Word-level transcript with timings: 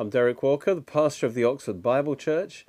I'm 0.00 0.08
Derek 0.08 0.42
Walker, 0.42 0.74
the 0.74 0.80
pastor 0.80 1.26
of 1.26 1.34
the 1.34 1.44
Oxford 1.44 1.82
Bible 1.82 2.16
Church, 2.16 2.64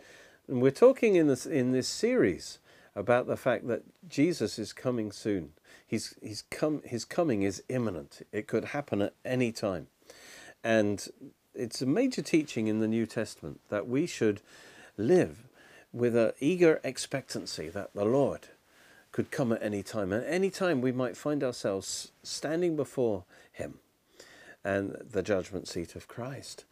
and 0.50 0.62
we're 0.62 0.70
talking 0.70 1.16
in 1.16 1.28
this 1.28 1.46
in 1.46 1.72
this 1.72 1.88
series 1.88 2.60
about 2.94 3.26
the 3.26 3.38
fact 3.38 3.70
that 3.70 3.84
Jesus 4.06 4.60
is 4.60 4.74
coming 4.74 5.14
soon. 5.14 5.54
He's 5.88 6.14
he's 6.22 6.42
come 6.52 6.82
his 6.84 7.06
coming 7.06 7.44
is 7.44 7.64
imminent. 7.70 8.28
It 8.34 8.48
could 8.48 8.66
happen 8.66 9.02
at 9.02 9.14
any 9.24 9.54
time. 9.54 9.88
And 10.62 11.08
it's 11.56 11.82
a 11.82 11.86
major 11.86 12.22
teaching 12.22 12.68
in 12.68 12.82
the 12.82 12.88
New 12.90 13.06
Testament 13.06 13.62
that 13.70 13.88
we 13.88 14.08
should 14.08 14.42
live 14.98 15.48
with 15.94 16.18
an 16.18 16.34
eager 16.42 16.82
expectancy 16.84 17.70
that 17.70 17.92
the 17.96 18.04
Lord 18.04 18.50
could 19.14 19.32
come 19.32 19.54
at 19.54 19.64
any 19.64 19.84
time. 19.84 20.12
And 20.12 20.26
any 20.26 20.50
time 20.50 20.82
we 20.82 20.92
might 20.92 21.16
find 21.16 21.46
ourselves 21.46 22.12
standing 22.24 22.76
before 22.76 23.24
him 23.54 23.76
and 24.64 24.96
the 25.10 25.24
judgment 25.24 25.68
seat 25.68 25.96
of 25.96 26.08
Christ. 26.08 26.66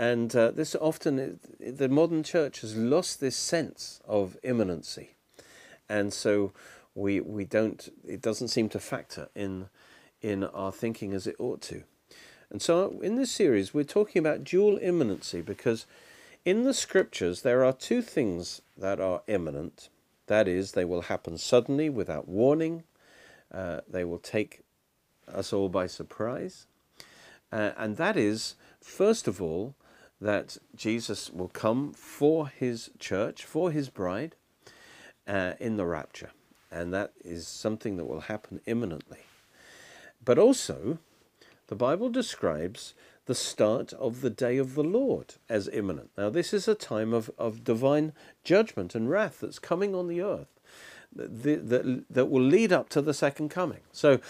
And 0.00 0.34
uh, 0.34 0.50
this 0.52 0.74
often, 0.76 1.40
the 1.60 1.90
modern 1.90 2.22
church 2.22 2.62
has 2.62 2.74
lost 2.74 3.20
this 3.20 3.36
sense 3.36 4.00
of 4.08 4.38
imminency. 4.42 5.10
And 5.90 6.10
so 6.10 6.54
we, 6.94 7.20
we 7.20 7.44
don't, 7.44 7.86
it 8.08 8.22
doesn't 8.22 8.48
seem 8.48 8.70
to 8.70 8.78
factor 8.78 9.28
in, 9.34 9.68
in 10.22 10.44
our 10.44 10.72
thinking 10.72 11.12
as 11.12 11.26
it 11.26 11.36
ought 11.38 11.60
to. 11.64 11.82
And 12.48 12.62
so 12.62 12.98
in 13.02 13.16
this 13.16 13.30
series, 13.30 13.74
we're 13.74 13.84
talking 13.84 14.20
about 14.20 14.42
dual 14.42 14.78
imminency 14.80 15.42
because 15.42 15.84
in 16.46 16.62
the 16.62 16.72
scriptures, 16.72 17.42
there 17.42 17.62
are 17.62 17.74
two 17.74 18.00
things 18.00 18.62
that 18.78 19.00
are 19.00 19.20
imminent. 19.26 19.90
That 20.28 20.48
is, 20.48 20.72
they 20.72 20.86
will 20.86 21.02
happen 21.02 21.36
suddenly 21.36 21.90
without 21.90 22.26
warning. 22.26 22.84
Uh, 23.52 23.82
they 23.86 24.04
will 24.04 24.18
take 24.18 24.62
us 25.30 25.52
all 25.52 25.68
by 25.68 25.86
surprise. 25.86 26.68
Uh, 27.52 27.72
and 27.76 27.98
that 27.98 28.16
is, 28.16 28.54
first 28.80 29.28
of 29.28 29.42
all, 29.42 29.74
that 30.20 30.58
Jesus 30.76 31.30
will 31.30 31.48
come 31.48 31.92
for 31.92 32.48
his 32.48 32.90
church, 32.98 33.44
for 33.44 33.70
his 33.70 33.88
bride, 33.88 34.36
uh, 35.26 35.54
in 35.58 35.76
the 35.76 35.86
rapture. 35.86 36.30
And 36.70 36.92
that 36.92 37.12
is 37.24 37.46
something 37.46 37.96
that 37.96 38.04
will 38.04 38.20
happen 38.20 38.60
imminently. 38.66 39.20
But 40.24 40.38
also, 40.38 40.98
the 41.68 41.74
Bible 41.74 42.10
describes 42.10 42.94
the 43.26 43.34
start 43.34 43.92
of 43.94 44.20
the 44.20 44.30
day 44.30 44.58
of 44.58 44.74
the 44.74 44.84
Lord 44.84 45.34
as 45.48 45.68
imminent. 45.68 46.10
Now, 46.18 46.30
this 46.30 46.52
is 46.52 46.66
a 46.66 46.74
time 46.74 47.12
of, 47.12 47.30
of 47.38 47.64
divine 47.64 48.12
judgment 48.44 48.94
and 48.94 49.08
wrath 49.08 49.40
that's 49.40 49.58
coming 49.58 49.94
on 49.94 50.08
the 50.08 50.20
earth 50.20 50.60
that, 51.14 51.68
that, 51.68 52.04
that 52.10 52.26
will 52.26 52.42
lead 52.42 52.72
up 52.72 52.88
to 52.90 53.02
the 53.02 53.14
second 53.14 53.48
coming. 53.48 53.80
So 53.92 54.20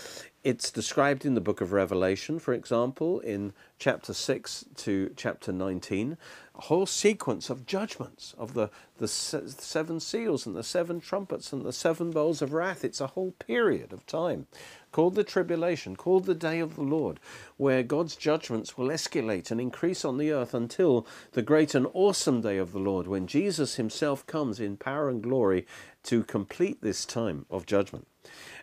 it's 0.42 0.70
described 0.70 1.26
in 1.26 1.34
the 1.34 1.40
book 1.40 1.60
of 1.60 1.72
Revelation, 1.72 2.38
for 2.38 2.54
example, 2.54 3.20
in 3.20 3.52
chapter 3.78 4.14
6 4.14 4.64
to 4.76 5.12
chapter 5.14 5.52
19, 5.52 6.16
a 6.54 6.60
whole 6.62 6.86
sequence 6.86 7.50
of 7.50 7.66
judgments 7.66 8.34
of 8.38 8.54
the, 8.54 8.70
the 8.96 9.08
seven 9.08 10.00
seals 10.00 10.46
and 10.46 10.56
the 10.56 10.62
seven 10.62 10.98
trumpets 10.98 11.52
and 11.52 11.62
the 11.62 11.74
seven 11.74 12.10
bowls 12.10 12.40
of 12.40 12.54
wrath. 12.54 12.84
It's 12.84 13.02
a 13.02 13.08
whole 13.08 13.32
period 13.32 13.92
of 13.92 14.06
time 14.06 14.46
called 14.92 15.14
the 15.14 15.24
tribulation, 15.24 15.94
called 15.94 16.24
the 16.24 16.34
day 16.34 16.58
of 16.58 16.74
the 16.74 16.82
Lord, 16.82 17.20
where 17.58 17.82
God's 17.82 18.16
judgments 18.16 18.78
will 18.78 18.88
escalate 18.88 19.50
and 19.50 19.60
increase 19.60 20.06
on 20.06 20.16
the 20.16 20.32
earth 20.32 20.54
until 20.54 21.06
the 21.32 21.42
great 21.42 21.74
and 21.74 21.86
awesome 21.92 22.40
day 22.40 22.56
of 22.56 22.72
the 22.72 22.78
Lord, 22.78 23.06
when 23.06 23.26
Jesus 23.26 23.74
himself 23.74 24.26
comes 24.26 24.58
in 24.58 24.78
power 24.78 25.10
and 25.10 25.22
glory 25.22 25.66
to 26.04 26.24
complete 26.24 26.80
this 26.80 27.04
time 27.04 27.44
of 27.50 27.66
judgment. 27.66 28.06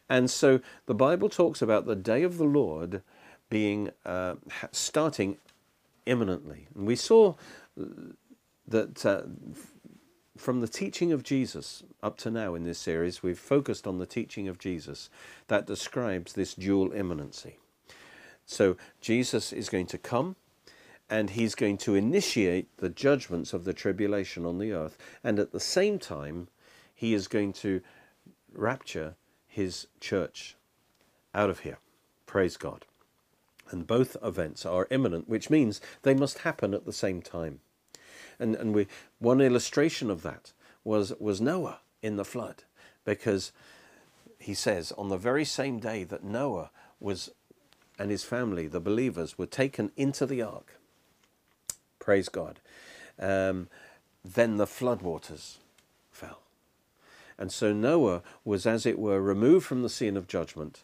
And 0.10 0.30
so 0.30 0.62
the 0.86 0.94
Bible 0.94 1.30
talks 1.30 1.62
about 1.62 1.86
the 1.86 1.96
day 1.96 2.24
of 2.24 2.38
the 2.38 2.46
Lord 2.46 3.02
being 3.50 3.92
uh, 4.06 4.36
starting 4.72 5.38
imminently. 6.06 6.68
And 6.76 6.86
we 6.88 6.96
saw 6.96 7.36
that 8.68 9.06
uh, 9.06 9.24
from 10.38 10.62
the 10.62 10.68
teaching 10.68 11.12
of 11.12 11.24
Jesus 11.24 11.84
up 12.02 12.18
to 12.20 12.32
now 12.32 12.56
in 12.56 12.64
this 12.64 12.80
series, 12.80 13.24
we've 13.24 13.40
focused 13.40 13.88
on 13.88 13.98
the 13.98 14.06
teaching 14.06 14.48
of 14.48 14.60
Jesus 14.60 15.10
that 15.48 15.66
describes 15.66 16.34
this 16.34 16.54
dual 16.54 16.92
imminency. 16.94 17.58
So 18.46 18.78
Jesus 19.02 19.52
is 19.52 19.70
going 19.70 19.88
to 19.88 19.98
come 19.98 20.36
and 21.10 21.32
he's 21.32 21.56
going 21.56 21.78
to 21.78 21.96
initiate 21.96 22.76
the 22.78 22.90
judgments 22.90 23.54
of 23.54 23.64
the 23.64 23.74
tribulation 23.74 24.46
on 24.46 24.58
the 24.58 24.74
earth, 24.74 24.98
and 25.24 25.40
at 25.40 25.54
the 25.54 25.60
same 25.60 26.00
time, 26.00 26.50
he 26.94 27.14
is 27.14 27.30
going 27.30 27.54
to 27.54 27.80
rapture 28.54 29.16
his 29.58 29.88
church 30.00 30.56
out 31.34 31.50
of 31.50 31.62
here. 31.62 31.80
Praise 32.28 32.58
God. 32.58 32.86
And 33.72 33.88
both 33.88 34.16
events 34.24 34.68
are 34.68 34.88
imminent, 34.92 35.28
which 35.28 35.50
means 35.50 35.82
they 36.04 36.14
must 36.14 36.40
happen 36.40 36.76
at 36.76 36.86
the 36.86 36.94
same 36.94 37.24
time. 37.24 37.60
And, 38.38 38.56
and 38.56 38.76
we, 38.76 38.86
one 39.18 39.42
illustration 39.42 40.12
of 40.12 40.22
that 40.22 40.54
was, 40.84 41.12
was 41.20 41.42
Noah 41.42 41.80
in 42.04 42.18
the 42.18 42.24
flood, 42.24 42.66
because 43.04 43.52
he 44.38 44.54
says 44.54 44.92
on 44.92 45.10
the 45.10 45.18
very 45.18 45.44
same 45.44 45.80
day 45.80 46.04
that 46.04 46.24
Noah 46.24 46.70
was 47.00 47.32
and 47.98 48.12
his 48.12 48.24
family, 48.24 48.68
the 48.68 48.80
believers, 48.80 49.40
were 49.40 49.48
taken 49.48 49.92
into 49.98 50.28
the 50.28 50.44
ark. 50.44 50.74
Praise 51.98 52.30
God. 52.30 52.60
Um, 53.20 53.70
then 54.24 54.58
the 54.58 54.68
floodwaters 54.68 55.56
fell. 56.12 56.42
And 57.38 57.52
so 57.52 57.72
Noah 57.72 58.24
was, 58.44 58.66
as 58.66 58.86
it 58.86 58.98
were, 58.98 59.22
removed 59.22 59.66
from 59.66 59.84
the 59.84 59.90
scene 59.90 60.18
of 60.18 60.28
judgment 60.28 60.82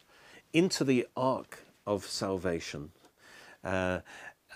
into 0.53 0.83
the 0.83 1.07
ark 1.17 1.59
of 1.87 2.05
salvation, 2.05 2.91
uh, 3.63 3.99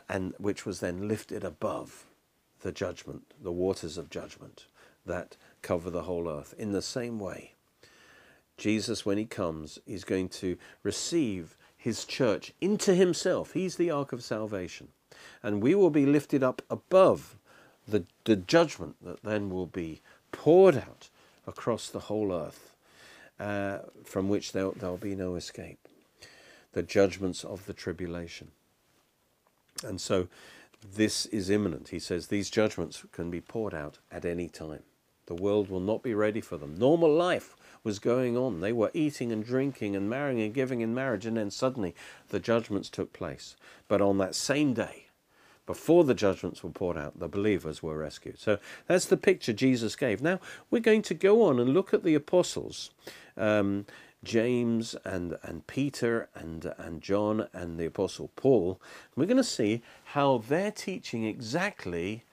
and 0.08 0.34
which 0.38 0.66
was 0.66 0.80
then 0.80 1.08
lifted 1.08 1.44
above 1.44 2.06
the 2.62 2.72
judgment, 2.72 3.34
the 3.42 3.52
waters 3.52 3.98
of 3.98 4.10
judgment 4.10 4.66
that 5.06 5.38
cover 5.62 5.90
the 5.90 6.04
whole 6.04 6.30
earth. 6.30 6.54
In 6.58 6.72
the 6.72 6.82
same 6.82 7.20
way, 7.20 7.54
Jesus, 8.58 9.06
when 9.06 9.18
he 9.18 9.26
comes, 9.26 9.80
is 9.88 10.04
going 10.04 10.30
to 10.30 10.58
receive 10.84 11.56
his 11.76 12.06
church 12.06 12.54
into 12.60 12.94
himself. 12.94 13.54
He's 13.54 13.76
the 13.76 13.92
ark 13.92 14.12
of 14.12 14.24
salvation. 14.24 14.90
And 15.42 15.62
we 15.62 15.76
will 15.76 15.90
be 15.90 16.06
lifted 16.06 16.44
up 16.44 16.62
above 16.70 17.38
the, 17.88 18.04
the 18.26 18.36
judgment 18.36 18.98
that 19.02 19.24
then 19.24 19.50
will 19.50 19.68
be 19.68 20.02
poured 20.32 20.76
out 20.76 21.10
across 21.48 21.90
the 21.90 22.02
whole 22.02 22.32
earth, 22.32 22.76
uh, 23.40 23.80
from 24.04 24.30
which 24.30 24.52
there 24.52 24.70
will 24.70 24.98
be 24.98 25.16
no 25.16 25.36
escape. 25.36 25.80
The 26.74 26.84
judgments 26.84 27.44
of 27.44 27.66
the 27.66 27.74
tribulation. 27.74 28.52
And 29.84 30.00
so 30.00 30.28
this 30.96 31.26
is 31.28 31.50
imminent. 31.50 31.90
He 31.90 32.00
says 32.00 32.28
these 32.28 32.50
judgments 32.50 33.04
can 33.12 33.32
be 33.32 33.42
poured 33.42 33.74
out 33.74 34.00
at 34.12 34.26
any 34.26 34.50
time. 34.50 34.84
The 35.26 35.36
world 35.36 35.70
will 35.70 35.80
not 35.80 36.04
be 36.04 36.14
ready 36.14 36.42
for 36.42 36.58
them. 36.58 36.78
Normal 36.78 37.14
life 37.14 37.56
was 37.84 38.00
going 38.00 38.38
on. 38.38 38.62
They 38.62 38.72
were 38.74 38.92
eating 38.94 39.32
and 39.32 39.44
drinking 39.44 39.96
and 39.96 40.10
marrying 40.10 40.42
and 40.42 40.54
giving 40.54 40.82
in 40.82 40.94
marriage, 40.94 41.26
and 41.26 41.38
then 41.38 41.52
suddenly 41.52 41.96
the 42.30 42.40
judgments 42.40 42.90
took 42.90 43.14
place. 43.14 43.56
But 43.88 44.02
on 44.02 44.18
that 44.20 44.36
same 44.36 44.74
day, 44.74 45.07
before 45.68 46.04
the 46.04 46.16
judgments 46.16 46.64
were 46.64 46.72
poured 46.72 46.98
out, 46.98 47.20
the 47.20 47.28
believers 47.28 47.84
were 47.84 47.98
rescued. 47.98 48.40
So 48.40 48.58
that's 48.88 49.06
the 49.06 49.18
picture 49.18 49.54
Jesus 49.54 49.96
gave. 49.96 50.22
Now 50.22 50.40
we're 50.72 50.80
going 50.80 51.04
to 51.04 51.14
go 51.14 51.44
on 51.44 51.60
and 51.60 51.76
look 51.76 51.94
at 51.94 52.04
the 52.04 52.16
apostles. 52.16 52.90
Um, 53.38 53.86
James 54.24 54.96
and, 55.06 55.38
and 55.44 55.68
Peter 55.68 56.28
and, 56.34 56.74
and 56.80 57.02
John 57.02 57.48
and 57.54 57.78
the 57.78 57.86
Apostle 57.86 58.32
Paul, 58.36 58.82
we're 59.16 59.28
going 59.28 59.38
to 59.38 59.44
see 59.44 59.84
how 60.06 60.40
their 60.40 60.72
teaching 60.72 61.24
exactly 61.24 62.24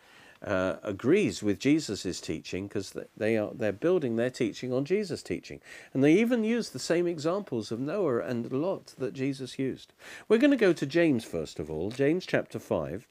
uh, 0.44 0.76
agrees 0.82 1.42
with 1.42 1.58
Jesus' 1.58 2.20
teaching 2.20 2.66
because 2.66 2.94
they 3.16 3.36
are 3.36 3.50
they're 3.54 3.72
building 3.72 4.16
their 4.16 4.30
teaching 4.30 4.72
on 4.72 4.84
Jesus' 4.84 5.22
teaching, 5.22 5.60
and 5.92 6.04
they 6.04 6.12
even 6.12 6.44
use 6.44 6.70
the 6.70 6.78
same 6.78 7.06
examples 7.06 7.72
of 7.72 7.80
Noah 7.80 8.20
and 8.20 8.50
Lot 8.52 8.94
that 8.98 9.14
Jesus 9.14 9.58
used. 9.58 9.92
We're 10.28 10.38
going 10.38 10.50
to 10.50 10.56
go 10.56 10.72
to 10.72 10.86
James 10.86 11.24
first 11.24 11.58
of 11.58 11.70
all, 11.70 11.90
James 11.90 12.26
chapter 12.26 12.58
five, 12.58 13.06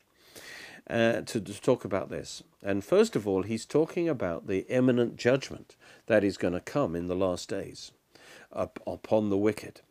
uh, 0.89 1.21
to, 1.21 1.39
to 1.39 1.61
talk 1.61 1.85
about 1.85 2.09
this. 2.09 2.43
And 2.61 2.83
first 2.83 3.15
of 3.15 3.27
all, 3.27 3.43
he's 3.43 3.65
talking 3.65 4.09
about 4.09 4.47
the 4.47 4.65
imminent 4.69 5.17
judgment 5.17 5.75
that 6.07 6.23
is 6.23 6.37
going 6.37 6.53
to 6.53 6.59
come 6.59 6.95
in 6.95 7.07
the 7.07 7.15
last 7.15 7.49
days 7.49 7.91
up 8.51 8.79
upon 8.85 9.29
the 9.29 9.37
wicked. 9.37 9.81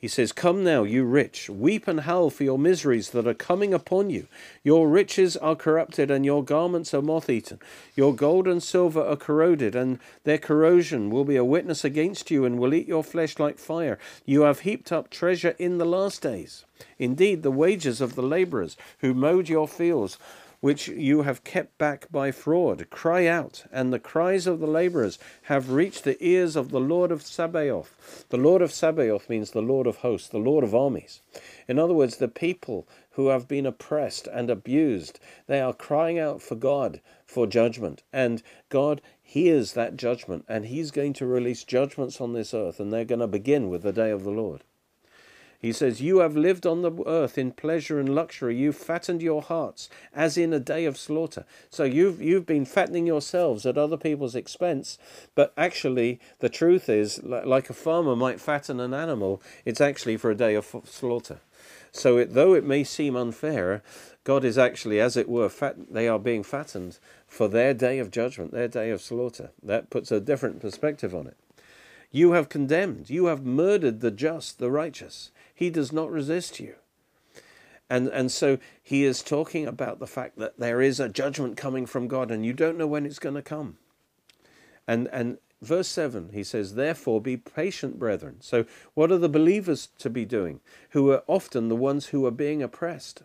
He 0.00 0.08
says, 0.08 0.32
Come 0.32 0.64
now, 0.64 0.82
you 0.82 1.04
rich, 1.04 1.50
weep 1.50 1.86
and 1.86 2.00
howl 2.00 2.30
for 2.30 2.42
your 2.42 2.58
miseries 2.58 3.10
that 3.10 3.26
are 3.26 3.34
coming 3.34 3.74
upon 3.74 4.08
you. 4.08 4.28
Your 4.64 4.88
riches 4.88 5.36
are 5.36 5.54
corrupted, 5.54 6.10
and 6.10 6.24
your 6.24 6.42
garments 6.42 6.94
are 6.94 7.02
moth 7.02 7.28
eaten. 7.28 7.58
Your 7.94 8.14
gold 8.14 8.48
and 8.48 8.62
silver 8.62 9.04
are 9.04 9.16
corroded, 9.16 9.76
and 9.76 9.98
their 10.24 10.38
corrosion 10.38 11.10
will 11.10 11.26
be 11.26 11.36
a 11.36 11.44
witness 11.44 11.84
against 11.84 12.30
you, 12.30 12.46
and 12.46 12.58
will 12.58 12.72
eat 12.72 12.88
your 12.88 13.04
flesh 13.04 13.38
like 13.38 13.58
fire. 13.58 13.98
You 14.24 14.42
have 14.42 14.60
heaped 14.60 14.90
up 14.90 15.10
treasure 15.10 15.54
in 15.58 15.76
the 15.76 15.84
last 15.84 16.22
days. 16.22 16.64
Indeed, 16.98 17.42
the 17.42 17.50
wages 17.50 18.00
of 18.00 18.14
the 18.14 18.22
labourers 18.22 18.78
who 19.00 19.12
mowed 19.12 19.50
your 19.50 19.68
fields 19.68 20.16
which 20.60 20.88
you 20.88 21.22
have 21.22 21.44
kept 21.44 21.76
back 21.78 22.10
by 22.10 22.30
fraud. 22.30 22.88
Cry 22.90 23.26
out, 23.26 23.64
and 23.72 23.92
the 23.92 23.98
cries 23.98 24.46
of 24.46 24.60
the 24.60 24.66
labourers 24.66 25.18
have 25.42 25.70
reached 25.70 26.04
the 26.04 26.22
ears 26.24 26.56
of 26.56 26.70
the 26.70 26.80
Lord 26.80 27.10
of 27.10 27.22
Sabaoth. 27.22 28.26
The 28.28 28.36
Lord 28.36 28.62
of 28.62 28.72
Sabaoth 28.72 29.28
means 29.28 29.50
the 29.50 29.62
Lord 29.62 29.86
of 29.86 29.96
hosts, 29.96 30.28
the 30.28 30.38
Lord 30.38 30.64
of 30.64 30.74
armies. 30.74 31.22
In 31.66 31.78
other 31.78 31.94
words, 31.94 32.16
the 32.16 32.28
people 32.28 32.86
who 33.12 33.28
have 33.28 33.48
been 33.48 33.66
oppressed 33.66 34.26
and 34.28 34.48
abused. 34.48 35.18
They 35.46 35.60
are 35.60 35.72
crying 35.72 36.18
out 36.18 36.40
for 36.40 36.54
God 36.54 37.00
for 37.26 37.46
judgment. 37.46 38.02
And 38.12 38.42
God 38.68 39.02
hears 39.20 39.72
that 39.74 39.96
judgment, 39.96 40.44
and 40.48 40.66
He's 40.66 40.90
going 40.90 41.12
to 41.14 41.26
release 41.26 41.64
judgments 41.64 42.20
on 42.20 42.32
this 42.32 42.54
earth, 42.54 42.80
and 42.80 42.92
they're 42.92 43.04
going 43.04 43.20
to 43.20 43.26
begin 43.26 43.68
with 43.68 43.82
the 43.82 43.92
day 43.92 44.10
of 44.10 44.24
the 44.24 44.30
Lord. 44.30 44.64
He 45.60 45.72
says, 45.72 46.00
You 46.00 46.20
have 46.20 46.36
lived 46.36 46.66
on 46.66 46.80
the 46.80 46.92
earth 47.06 47.36
in 47.36 47.52
pleasure 47.52 48.00
and 48.00 48.14
luxury. 48.14 48.56
You've 48.56 48.76
fattened 48.76 49.20
your 49.20 49.42
hearts 49.42 49.90
as 50.14 50.38
in 50.38 50.54
a 50.54 50.58
day 50.58 50.86
of 50.86 50.96
slaughter. 50.96 51.44
So 51.68 51.84
you've, 51.84 52.20
you've 52.22 52.46
been 52.46 52.64
fattening 52.64 53.06
yourselves 53.06 53.66
at 53.66 53.76
other 53.76 53.98
people's 53.98 54.34
expense. 54.34 54.96
But 55.34 55.52
actually, 55.58 56.18
the 56.38 56.48
truth 56.48 56.88
is, 56.88 57.22
like 57.22 57.68
a 57.68 57.74
farmer 57.74 58.16
might 58.16 58.40
fatten 58.40 58.80
an 58.80 58.94
animal, 58.94 59.42
it's 59.66 59.82
actually 59.82 60.16
for 60.16 60.30
a 60.30 60.36
day 60.36 60.54
of 60.54 60.74
slaughter. 60.84 61.40
So 61.92 62.16
it, 62.16 62.32
though 62.32 62.54
it 62.54 62.64
may 62.64 62.84
seem 62.84 63.14
unfair, 63.14 63.82
God 64.24 64.44
is 64.44 64.56
actually, 64.56 64.98
as 64.98 65.16
it 65.16 65.28
were, 65.28 65.48
fat, 65.48 65.76
they 65.92 66.08
are 66.08 66.18
being 66.18 66.42
fattened 66.42 66.98
for 67.26 67.48
their 67.48 67.74
day 67.74 67.98
of 67.98 68.10
judgment, 68.10 68.52
their 68.52 68.68
day 68.68 68.90
of 68.90 69.02
slaughter. 69.02 69.50
That 69.62 69.90
puts 69.90 70.10
a 70.10 70.20
different 70.20 70.60
perspective 70.60 71.14
on 71.14 71.26
it. 71.26 71.36
You 72.12 72.32
have 72.32 72.48
condemned, 72.48 73.10
you 73.10 73.26
have 73.26 73.44
murdered 73.44 74.00
the 74.00 74.10
just, 74.10 74.58
the 74.58 74.70
righteous. 74.70 75.30
He 75.60 75.68
does 75.68 75.92
not 75.92 76.10
resist 76.10 76.58
you. 76.58 76.76
And, 77.90 78.08
and 78.08 78.32
so 78.32 78.56
he 78.82 79.04
is 79.04 79.22
talking 79.22 79.66
about 79.66 79.98
the 79.98 80.06
fact 80.06 80.38
that 80.38 80.58
there 80.58 80.80
is 80.80 80.98
a 80.98 81.08
judgment 81.10 81.58
coming 81.58 81.84
from 81.84 82.08
God 82.08 82.30
and 82.30 82.46
you 82.46 82.54
don't 82.54 82.78
know 82.78 82.86
when 82.86 83.04
it's 83.04 83.18
going 83.18 83.34
to 83.34 83.42
come. 83.42 83.76
And, 84.88 85.06
and 85.12 85.36
verse 85.60 85.86
7, 85.88 86.30
he 86.32 86.42
says, 86.42 86.76
Therefore 86.76 87.20
be 87.20 87.36
patient, 87.36 87.98
brethren. 87.98 88.36
So, 88.40 88.64
what 88.94 89.12
are 89.12 89.18
the 89.18 89.28
believers 89.28 89.90
to 89.98 90.08
be 90.08 90.24
doing, 90.24 90.60
who 90.90 91.10
are 91.10 91.24
often 91.26 91.68
the 91.68 91.76
ones 91.76 92.06
who 92.06 92.24
are 92.24 92.30
being 92.30 92.62
oppressed? 92.62 93.22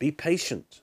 Be 0.00 0.10
patient. 0.10 0.80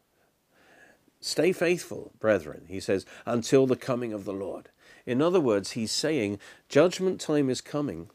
Stay 1.20 1.52
faithful, 1.52 2.14
brethren, 2.22 2.64
he 2.70 2.80
says, 2.80 3.06
until 3.25 3.68
the 3.68 3.75
coming 3.75 4.14
of 4.14 4.24
the 4.24 4.31
Lord. 4.31 4.70
In 5.06 5.22
other 5.22 5.42
words, 5.42 5.72
he's 5.72 5.92
saying 5.92 6.40
judgment 6.70 7.20
time 7.20 7.50
is 7.50 7.60
coming. 7.60 8.10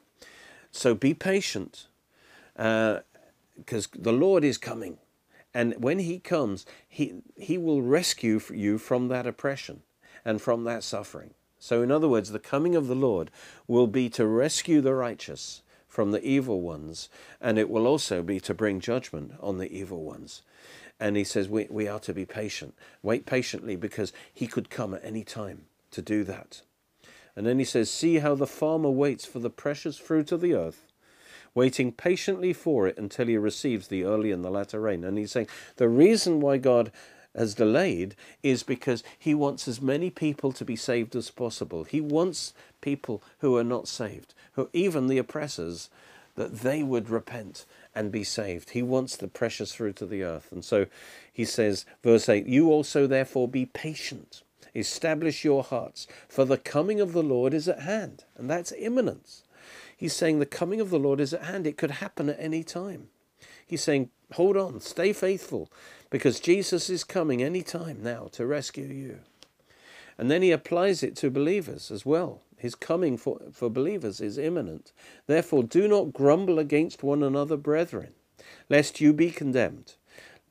So 0.71 0.95
be 0.95 1.13
patient 1.13 1.89
because 2.59 3.87
uh, 3.87 3.99
the 3.99 4.13
Lord 4.13 4.45
is 4.45 4.59
coming. 4.59 4.99
And 5.55 5.75
when 5.83 6.01
He 6.01 6.19
comes, 6.19 6.67
He, 6.89 7.23
he 7.37 7.57
will 7.57 7.81
rescue 7.83 8.41
you 8.53 8.77
from 8.79 9.09
that 9.09 9.27
oppression 9.27 9.83
and 10.25 10.43
from 10.43 10.65
that 10.65 10.83
suffering. 10.83 11.35
So, 11.59 11.83
in 11.83 11.91
other 11.91 12.09
words, 12.09 12.31
the 12.31 12.39
coming 12.39 12.77
of 12.77 12.87
the 12.87 12.95
Lord 12.95 13.31
will 13.67 13.87
be 13.87 14.09
to 14.11 14.27
rescue 14.27 14.81
the 14.81 14.95
righteous 14.95 15.63
from 15.89 16.13
the 16.13 16.25
evil 16.25 16.61
ones, 16.61 17.09
and 17.41 17.59
it 17.59 17.71
will 17.71 17.87
also 17.87 18.23
be 18.23 18.39
to 18.41 18.55
bring 18.55 18.79
judgment 18.79 19.33
on 19.41 19.59
the 19.59 19.73
evil 19.73 20.05
ones. 20.05 20.43
And 21.01 21.17
he 21.17 21.25
says 21.25 21.49
we, 21.49 21.67
we 21.71 21.89
are 21.89 22.01
to 22.01 22.13
be 22.13 22.25
patient. 22.25 22.75
Wait 23.03 23.25
patiently 23.25 23.77
because 23.77 24.13
he 24.33 24.47
could 24.47 24.69
come 24.71 24.95
at 24.95 25.05
any 25.05 25.25
time 25.25 25.63
to 25.93 26.03
do 26.03 26.25
that. 26.25 26.63
And 27.35 27.47
then 27.47 27.59
he 27.59 27.65
says, 27.65 27.91
See 27.91 28.19
how 28.19 28.35
the 28.35 28.47
farmer 28.47 28.91
waits 28.91 29.25
for 29.25 29.39
the 29.39 29.51
precious 29.51 29.97
fruit 29.97 30.33
of 30.33 30.41
the 30.41 30.55
earth 30.55 30.88
waiting 31.59 31.91
patiently 31.91 32.53
for 32.53 32.87
it 32.87 32.97
until 32.97 33.27
he 33.27 33.37
receives 33.37 33.89
the 33.89 34.05
early 34.05 34.31
and 34.31 34.45
the 34.45 34.51
latter 34.51 34.81
rain. 34.81 35.03
And 35.03 35.19
he's 35.19 35.33
saying 35.33 35.49
the 35.77 35.89
reason 35.89 36.41
why 36.41 36.57
God 36.57 36.93
has 37.35 37.53
delayed 37.55 38.15
is 38.45 38.63
because 38.63 39.03
he 39.19 39.35
wants 39.35 39.67
as 39.67 39.83
many 39.83 40.09
people 40.09 40.53
to 40.53 40.65
be 40.65 40.77
saved 40.77 41.17
as 41.17 41.31
possible. 41.31 41.83
He 41.83 42.01
wants 42.01 42.55
people 42.81 43.25
who 43.41 43.57
are 43.57 43.65
not 43.65 43.89
saved, 43.89 44.35
who 44.53 44.71
even 44.73 45.09
the 45.09 45.19
oppressors, 45.19 45.91
that 46.37 46.61
they 46.61 46.85
would 46.85 47.11
repent 47.11 47.67
and 47.93 48.13
be 48.13 48.23
saved. 48.23 48.71
He 48.71 48.83
wants 48.83 49.17
the 49.17 49.27
precious 49.27 49.75
fruit 49.75 50.01
of 50.01 50.11
the 50.11 50.23
earth. 50.23 50.53
And 50.53 50.65
so 50.65 50.87
he 51.33 51.45
says, 51.45 51.85
verse 52.05 52.29
8, 52.29 52.47
You 52.47 52.71
also 52.71 53.09
therefore 53.09 53.49
be 53.49 53.67
patient, 53.67 54.43
establish 54.77 55.45
your 55.45 55.65
hearts, 55.65 56.07
for 56.29 56.45
the 56.45 56.57
coming 56.57 57.01
of 57.01 57.13
the 57.13 57.25
Lord 57.25 57.53
is 57.53 57.67
at 57.69 57.81
hand. 57.81 58.23
And 58.37 58.49
that's 58.49 58.71
imminence. 58.71 59.43
He's 59.99 60.15
saying 60.15 60.39
the 60.39 60.47
coming 60.47 60.81
of 60.81 60.91
the 60.91 60.99
Lord 60.99 61.21
is 61.21 61.35
at 61.35 61.43
hand. 61.43 61.67
It 61.67 61.77
could 61.77 61.91
happen 61.91 62.29
at 62.31 62.39
any 62.39 62.63
time. 62.63 63.09
He's 63.67 63.83
saying, 63.83 64.11
hold 64.33 64.57
on, 64.57 64.81
stay 64.81 65.13
faithful, 65.13 65.69
because 66.09 66.41
Jesus 66.41 66.89
is 66.89 67.03
coming 67.03 67.43
any 67.43 67.63
time 67.63 67.99
now 68.03 68.29
to 68.33 68.47
rescue 68.47 68.87
you. 68.87 69.19
And 70.17 70.31
then 70.31 70.41
he 70.41 70.53
applies 70.53 71.03
it 71.03 71.17
to 71.17 71.31
believers 71.31 71.91
as 71.91 72.07
well. 72.07 72.43
His 72.57 72.75
coming 72.77 73.17
for, 73.17 73.41
for 73.53 73.69
believers 73.69 74.21
is 74.21 74.39
imminent. 74.39 74.93
Therefore, 75.27 75.65
do 75.65 75.89
not 75.89 76.13
grumble 76.13 76.59
against 76.59 77.03
one 77.03 77.23
another, 77.23 77.57
brethren, 77.57 78.15
lest 78.69 79.01
you 79.01 79.13
be 79.13 79.31
condemned. 79.31 79.95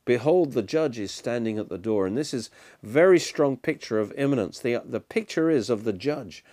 Behold, 0.05 0.53
the 0.53 0.61
judge 0.61 0.99
is 0.99 1.11
standing 1.11 1.57
at 1.57 1.67
the 1.67 1.77
door. 1.77 2.05
And 2.05 2.17
this 2.17 2.33
is 2.33 2.49
very 2.81 3.19
strong 3.19 3.57
picture 3.57 3.99
of 3.99 4.13
imminence. 4.13 4.59
The, 4.59 4.81
the 4.85 5.01
picture 5.01 5.49
is 5.49 5.69
of 5.69 5.83
the 5.83 5.91
judge. 5.91 6.45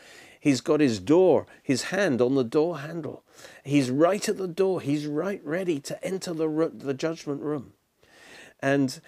He's 0.44 0.60
got 0.60 0.80
his 0.80 1.00
door, 1.00 1.46
his 1.62 1.84
hand 1.84 2.20
on 2.20 2.34
the 2.34 2.44
door 2.44 2.80
handle. 2.80 3.24
He's 3.64 3.90
right 3.90 4.28
at 4.28 4.36
the 4.36 4.46
door. 4.46 4.82
He's 4.82 5.06
right 5.06 5.40
ready 5.42 5.80
to 5.80 6.04
enter 6.04 6.34
the, 6.34 6.70
the 6.74 6.92
judgment 6.92 7.40
room. 7.40 7.72
And 8.60 9.00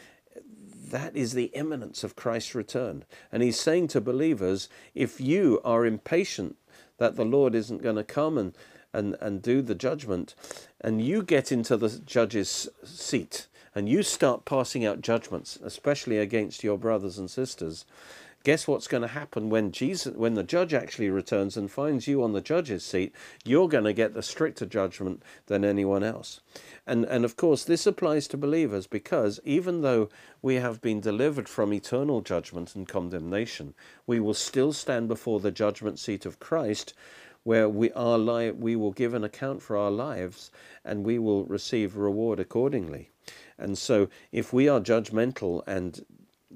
that 0.88 1.14
is 1.14 1.34
the 1.34 1.50
imminence 1.52 2.02
of 2.02 2.16
Christ's 2.16 2.54
return. 2.54 3.04
And 3.30 3.42
he's 3.42 3.60
saying 3.60 3.88
to 3.88 4.00
believers, 4.00 4.70
if 4.94 5.20
you 5.20 5.60
are 5.62 5.84
impatient 5.84 6.56
that 6.96 7.16
the 7.16 7.26
Lord 7.26 7.54
isn't 7.54 7.82
going 7.82 7.96
to 7.96 8.04
come 8.04 8.38
and, 8.38 8.54
and, 8.94 9.14
and 9.20 9.42
do 9.42 9.60
the 9.60 9.74
judgment, 9.74 10.34
and 10.80 11.04
you 11.04 11.22
get 11.22 11.52
into 11.52 11.76
the 11.76 11.90
judge's 11.98 12.66
seat 12.82 13.46
and 13.74 13.90
you 13.90 14.02
start 14.02 14.46
passing 14.46 14.86
out 14.86 15.02
judgments, 15.02 15.58
especially 15.62 16.16
against 16.16 16.64
your 16.64 16.78
brothers 16.78 17.18
and 17.18 17.30
sisters, 17.30 17.84
guess 18.46 18.68
what's 18.68 18.86
going 18.86 19.02
to 19.02 19.08
happen 19.08 19.50
when 19.50 19.72
Jesus 19.72 20.14
when 20.14 20.34
the 20.34 20.44
judge 20.44 20.72
actually 20.72 21.10
returns 21.10 21.56
and 21.56 21.68
finds 21.68 22.06
you 22.06 22.22
on 22.22 22.32
the 22.32 22.40
judge's 22.40 22.84
seat 22.84 23.12
you're 23.44 23.66
going 23.66 23.82
to 23.82 23.92
get 23.92 24.14
the 24.14 24.22
stricter 24.22 24.64
judgment 24.64 25.20
than 25.46 25.64
anyone 25.64 26.04
else. 26.04 26.42
And 26.86 27.04
and 27.06 27.24
of 27.24 27.34
course 27.34 27.64
this 27.64 27.88
applies 27.88 28.28
to 28.28 28.36
believers 28.36 28.86
because 28.86 29.40
even 29.42 29.80
though 29.80 30.10
we 30.42 30.54
have 30.54 30.80
been 30.80 31.00
delivered 31.00 31.48
from 31.48 31.72
eternal 31.72 32.20
judgment 32.20 32.76
and 32.76 32.86
condemnation 32.86 33.74
we 34.06 34.20
will 34.20 34.32
still 34.32 34.72
stand 34.72 35.08
before 35.08 35.40
the 35.40 35.50
judgment 35.50 35.98
seat 35.98 36.24
of 36.24 36.38
Christ 36.38 36.94
where 37.42 37.68
we 37.68 37.90
our 37.94 38.16
li- 38.16 38.52
we 38.52 38.76
will 38.76 38.92
give 38.92 39.12
an 39.12 39.24
account 39.24 39.60
for 39.60 39.76
our 39.76 39.90
lives 39.90 40.52
and 40.84 41.02
we 41.02 41.18
will 41.18 41.44
receive 41.46 41.96
reward 41.96 42.38
accordingly. 42.38 43.10
And 43.58 43.76
so 43.76 44.08
if 44.30 44.52
we 44.52 44.68
are 44.68 44.78
judgmental 44.78 45.64
and 45.66 46.04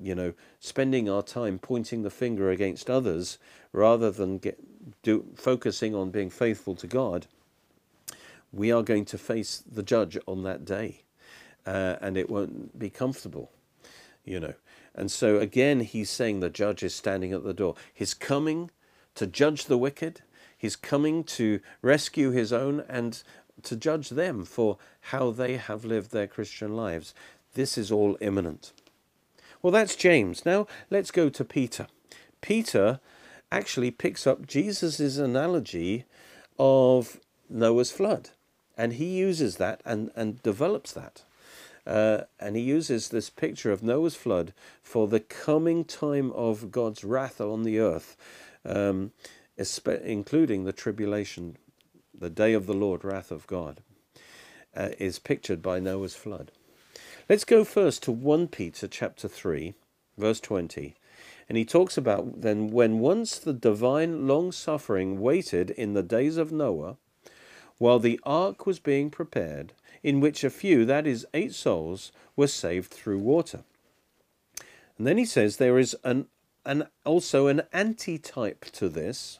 you 0.00 0.14
know, 0.14 0.32
spending 0.58 1.08
our 1.08 1.22
time 1.22 1.58
pointing 1.58 2.02
the 2.02 2.10
finger 2.10 2.50
against 2.50 2.88
others 2.88 3.38
rather 3.72 4.10
than 4.10 4.38
get, 4.38 4.58
do, 5.02 5.24
focusing 5.36 5.94
on 5.94 6.10
being 6.10 6.30
faithful 6.30 6.74
to 6.76 6.86
God, 6.86 7.26
we 8.52 8.72
are 8.72 8.82
going 8.82 9.04
to 9.06 9.18
face 9.18 9.62
the 9.70 9.82
judge 9.82 10.18
on 10.26 10.42
that 10.42 10.64
day. 10.64 11.02
Uh, 11.66 11.96
and 12.00 12.16
it 12.16 12.30
won't 12.30 12.78
be 12.78 12.88
comfortable, 12.88 13.52
you 14.24 14.40
know. 14.40 14.54
And 14.94 15.10
so 15.10 15.38
again, 15.38 15.80
he's 15.80 16.10
saying 16.10 16.40
the 16.40 16.48
judge 16.48 16.82
is 16.82 16.94
standing 16.94 17.32
at 17.32 17.44
the 17.44 17.54
door. 17.54 17.74
He's 17.92 18.14
coming 18.14 18.70
to 19.14 19.26
judge 19.26 19.66
the 19.66 19.78
wicked, 19.78 20.22
he's 20.56 20.76
coming 20.76 21.22
to 21.24 21.60
rescue 21.82 22.30
his 22.30 22.52
own 22.52 22.84
and 22.88 23.22
to 23.62 23.76
judge 23.76 24.10
them 24.10 24.44
for 24.44 24.78
how 25.00 25.30
they 25.30 25.56
have 25.56 25.84
lived 25.84 26.12
their 26.12 26.26
Christian 26.26 26.74
lives. 26.74 27.14
This 27.54 27.76
is 27.76 27.92
all 27.92 28.16
imminent. 28.20 28.72
Well, 29.62 29.72
that's 29.72 29.94
James. 29.94 30.46
Now 30.46 30.66
let's 30.88 31.10
go 31.10 31.28
to 31.28 31.44
Peter. 31.44 31.86
Peter 32.40 33.00
actually 33.52 33.90
picks 33.90 34.26
up 34.26 34.46
Jesus' 34.46 35.18
analogy 35.18 36.04
of 36.58 37.20
Noah's 37.48 37.90
flood, 37.90 38.30
and 38.76 38.94
he 38.94 39.18
uses 39.18 39.56
that 39.56 39.82
and, 39.84 40.10
and 40.16 40.42
develops 40.42 40.92
that. 40.92 41.24
Uh, 41.86 42.22
and 42.38 42.56
he 42.56 42.62
uses 42.62 43.08
this 43.08 43.28
picture 43.28 43.72
of 43.72 43.82
Noah's 43.82 44.14
flood 44.14 44.52
for 44.82 45.08
the 45.08 45.20
coming 45.20 45.84
time 45.84 46.30
of 46.32 46.70
God's 46.70 47.04
wrath 47.04 47.40
on 47.40 47.62
the 47.62 47.78
earth, 47.78 48.16
um, 48.64 49.12
including 50.04 50.64
the 50.64 50.72
tribulation, 50.72 51.56
the 52.18 52.30
day 52.30 52.52
of 52.52 52.66
the 52.66 52.74
Lord, 52.74 53.04
wrath 53.04 53.30
of 53.30 53.46
God, 53.46 53.80
uh, 54.76 54.90
is 54.98 55.18
pictured 55.18 55.60
by 55.60 55.80
Noah's 55.80 56.14
flood. 56.14 56.52
Let's 57.30 57.44
go 57.44 57.62
first 57.62 58.02
to 58.02 58.10
1 58.10 58.48
Peter 58.48 58.88
chapter 58.88 59.28
3, 59.28 59.74
verse 60.18 60.40
20. 60.40 60.96
And 61.48 61.56
he 61.56 61.64
talks 61.64 61.96
about 61.96 62.40
then 62.40 62.72
when 62.72 62.98
once 62.98 63.38
the 63.38 63.52
divine 63.52 64.26
long 64.26 64.50
suffering 64.50 65.20
waited 65.20 65.70
in 65.70 65.94
the 65.94 66.02
days 66.02 66.36
of 66.36 66.50
Noah, 66.50 66.96
while 67.78 68.00
the 68.00 68.18
ark 68.24 68.66
was 68.66 68.80
being 68.80 69.10
prepared, 69.10 69.72
in 70.02 70.18
which 70.18 70.42
a 70.42 70.50
few, 70.50 70.84
that 70.86 71.06
is, 71.06 71.24
eight 71.32 71.54
souls, 71.54 72.10
were 72.34 72.48
saved 72.48 72.90
through 72.90 73.20
water. 73.20 73.62
And 74.98 75.06
then 75.06 75.16
he 75.16 75.24
says 75.24 75.58
there 75.58 75.78
is 75.78 75.96
an, 76.02 76.26
an 76.66 76.88
also 77.04 77.46
an 77.46 77.62
antitype 77.72 78.64
to 78.72 78.88
this. 78.88 79.38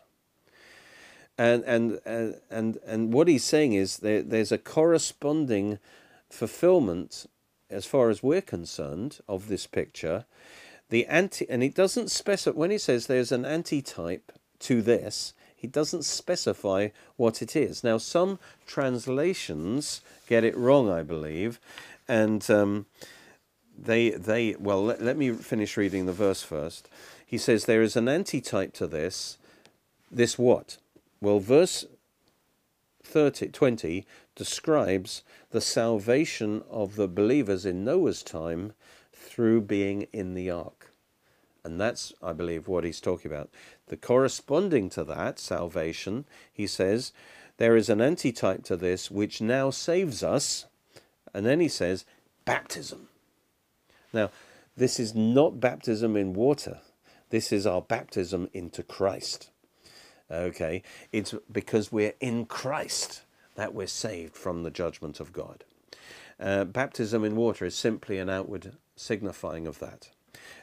And 1.36 1.64
and 1.64 1.98
and 2.06 2.36
and, 2.48 2.78
and 2.86 3.12
what 3.12 3.26
he's 3.26 3.42
saying 3.42 3.72
is 3.72 3.96
there, 3.96 4.22
there's 4.22 4.52
a 4.52 4.58
corresponding 4.58 5.80
fulfillment 6.28 7.26
as 7.70 7.86
far 7.86 8.10
as 8.10 8.22
we're 8.22 8.40
concerned, 8.40 9.20
of 9.28 9.48
this 9.48 9.66
picture, 9.66 10.24
the 10.90 11.06
anti, 11.06 11.48
and 11.48 11.62
it 11.62 11.74
doesn't 11.74 12.10
specify, 12.10 12.56
when 12.56 12.70
he 12.70 12.78
says 12.78 13.06
there's 13.06 13.32
an 13.32 13.44
antitype 13.44 14.32
to 14.60 14.82
this, 14.82 15.32
he 15.54 15.66
doesn't 15.66 16.04
specify 16.04 16.88
what 17.16 17.42
it 17.42 17.54
is. 17.54 17.84
Now, 17.84 17.98
some 17.98 18.38
translations 18.66 20.00
get 20.26 20.42
it 20.42 20.56
wrong, 20.56 20.90
I 20.90 21.02
believe, 21.02 21.60
and 22.08 22.48
um, 22.50 22.86
they, 23.78 24.10
they, 24.10 24.56
well, 24.58 24.84
let, 24.84 25.02
let 25.02 25.16
me 25.16 25.32
finish 25.32 25.76
reading 25.76 26.06
the 26.06 26.12
verse 26.12 26.42
first. 26.42 26.88
He 27.24 27.38
says, 27.38 27.64
There 27.64 27.82
is 27.82 27.94
an 27.94 28.08
antitype 28.08 28.72
to 28.74 28.86
this. 28.86 29.36
This 30.10 30.38
what? 30.38 30.78
Well, 31.20 31.38
verse 31.38 31.84
30, 33.04 33.48
20 33.48 34.06
describes 34.40 35.22
the 35.50 35.60
salvation 35.60 36.62
of 36.70 36.96
the 36.96 37.06
believers 37.06 37.66
in 37.66 37.84
Noah's 37.84 38.22
time 38.22 38.72
through 39.12 39.60
being 39.60 40.06
in 40.14 40.32
the 40.32 40.48
ark. 40.48 40.94
And 41.62 41.78
that's, 41.78 42.14
I 42.22 42.32
believe, 42.32 42.66
what 42.66 42.84
he's 42.84 43.02
talking 43.02 43.30
about. 43.30 43.50
The 43.88 43.98
corresponding 43.98 44.88
to 44.90 45.04
that 45.04 45.38
salvation, 45.38 46.24
he 46.50 46.66
says, 46.66 47.12
there 47.58 47.76
is 47.76 47.90
an 47.90 48.00
antitype 48.00 48.64
to 48.64 48.78
this 48.78 49.10
which 49.10 49.42
now 49.42 49.68
saves 49.68 50.22
us. 50.22 50.64
And 51.34 51.44
then 51.44 51.60
he 51.60 51.68
says, 51.68 52.06
baptism. 52.46 53.08
Now, 54.10 54.30
this 54.74 54.98
is 54.98 55.14
not 55.14 55.60
baptism 55.60 56.16
in 56.16 56.32
water. 56.32 56.78
This 57.28 57.52
is 57.52 57.66
our 57.66 57.82
baptism 57.82 58.48
into 58.54 58.82
Christ. 58.82 59.50
Okay, 60.30 60.82
it's 61.12 61.34
because 61.52 61.92
we're 61.92 62.14
in 62.20 62.46
Christ 62.46 63.24
that 63.54 63.74
we're 63.74 63.86
saved 63.86 64.34
from 64.34 64.62
the 64.62 64.70
judgment 64.70 65.20
of 65.20 65.32
God. 65.32 65.64
Uh, 66.38 66.64
baptism 66.64 67.24
in 67.24 67.36
water 67.36 67.66
is 67.66 67.74
simply 67.74 68.18
an 68.18 68.30
outward 68.30 68.72
signifying 68.96 69.66
of 69.66 69.78
that. 69.78 70.10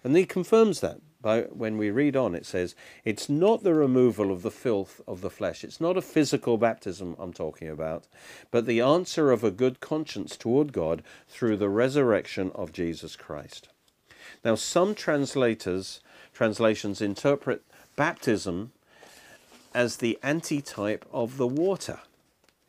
And 0.03 0.15
he 0.15 0.25
confirms 0.25 0.79
that 0.79 1.00
by 1.22 1.41
when 1.44 1.77
we 1.77 1.89
read 1.91 2.15
on, 2.15 2.36
it 2.36 2.46
says, 2.46 2.75
it's 3.03 3.27
not 3.27 3.63
the 3.63 3.74
removal 3.74 4.32
of 4.32 4.41
the 4.41 4.51
filth 4.51 5.01
of 5.08 5.22
the 5.22 5.29
flesh. 5.29 5.63
It's 5.63 5.82
not 5.82 5.98
a 5.98 6.01
physical 6.01 6.58
baptism 6.58 7.15
I'm 7.20 7.34
talking 7.34 7.67
about, 7.67 8.08
but 8.51 8.65
the 8.65 8.82
answer 8.82 9.32
of 9.32 9.44
a 9.44 9.51
good 9.51 9.79
conscience 9.79 10.38
toward 10.38 10.74
God 10.74 11.03
through 11.27 11.58
the 11.58 11.70
resurrection 11.70 12.51
of 12.56 12.72
Jesus 12.72 13.15
Christ. 13.15 13.70
Now, 14.46 14.56
some 14.56 14.94
translators, 14.96 16.01
translations 16.34 17.01
interpret 17.01 17.63
baptism 17.96 18.72
as 19.74 19.98
the 19.98 20.17
antitype 20.24 21.06
of 21.12 21.38
the 21.38 21.48
water. 21.48 22.00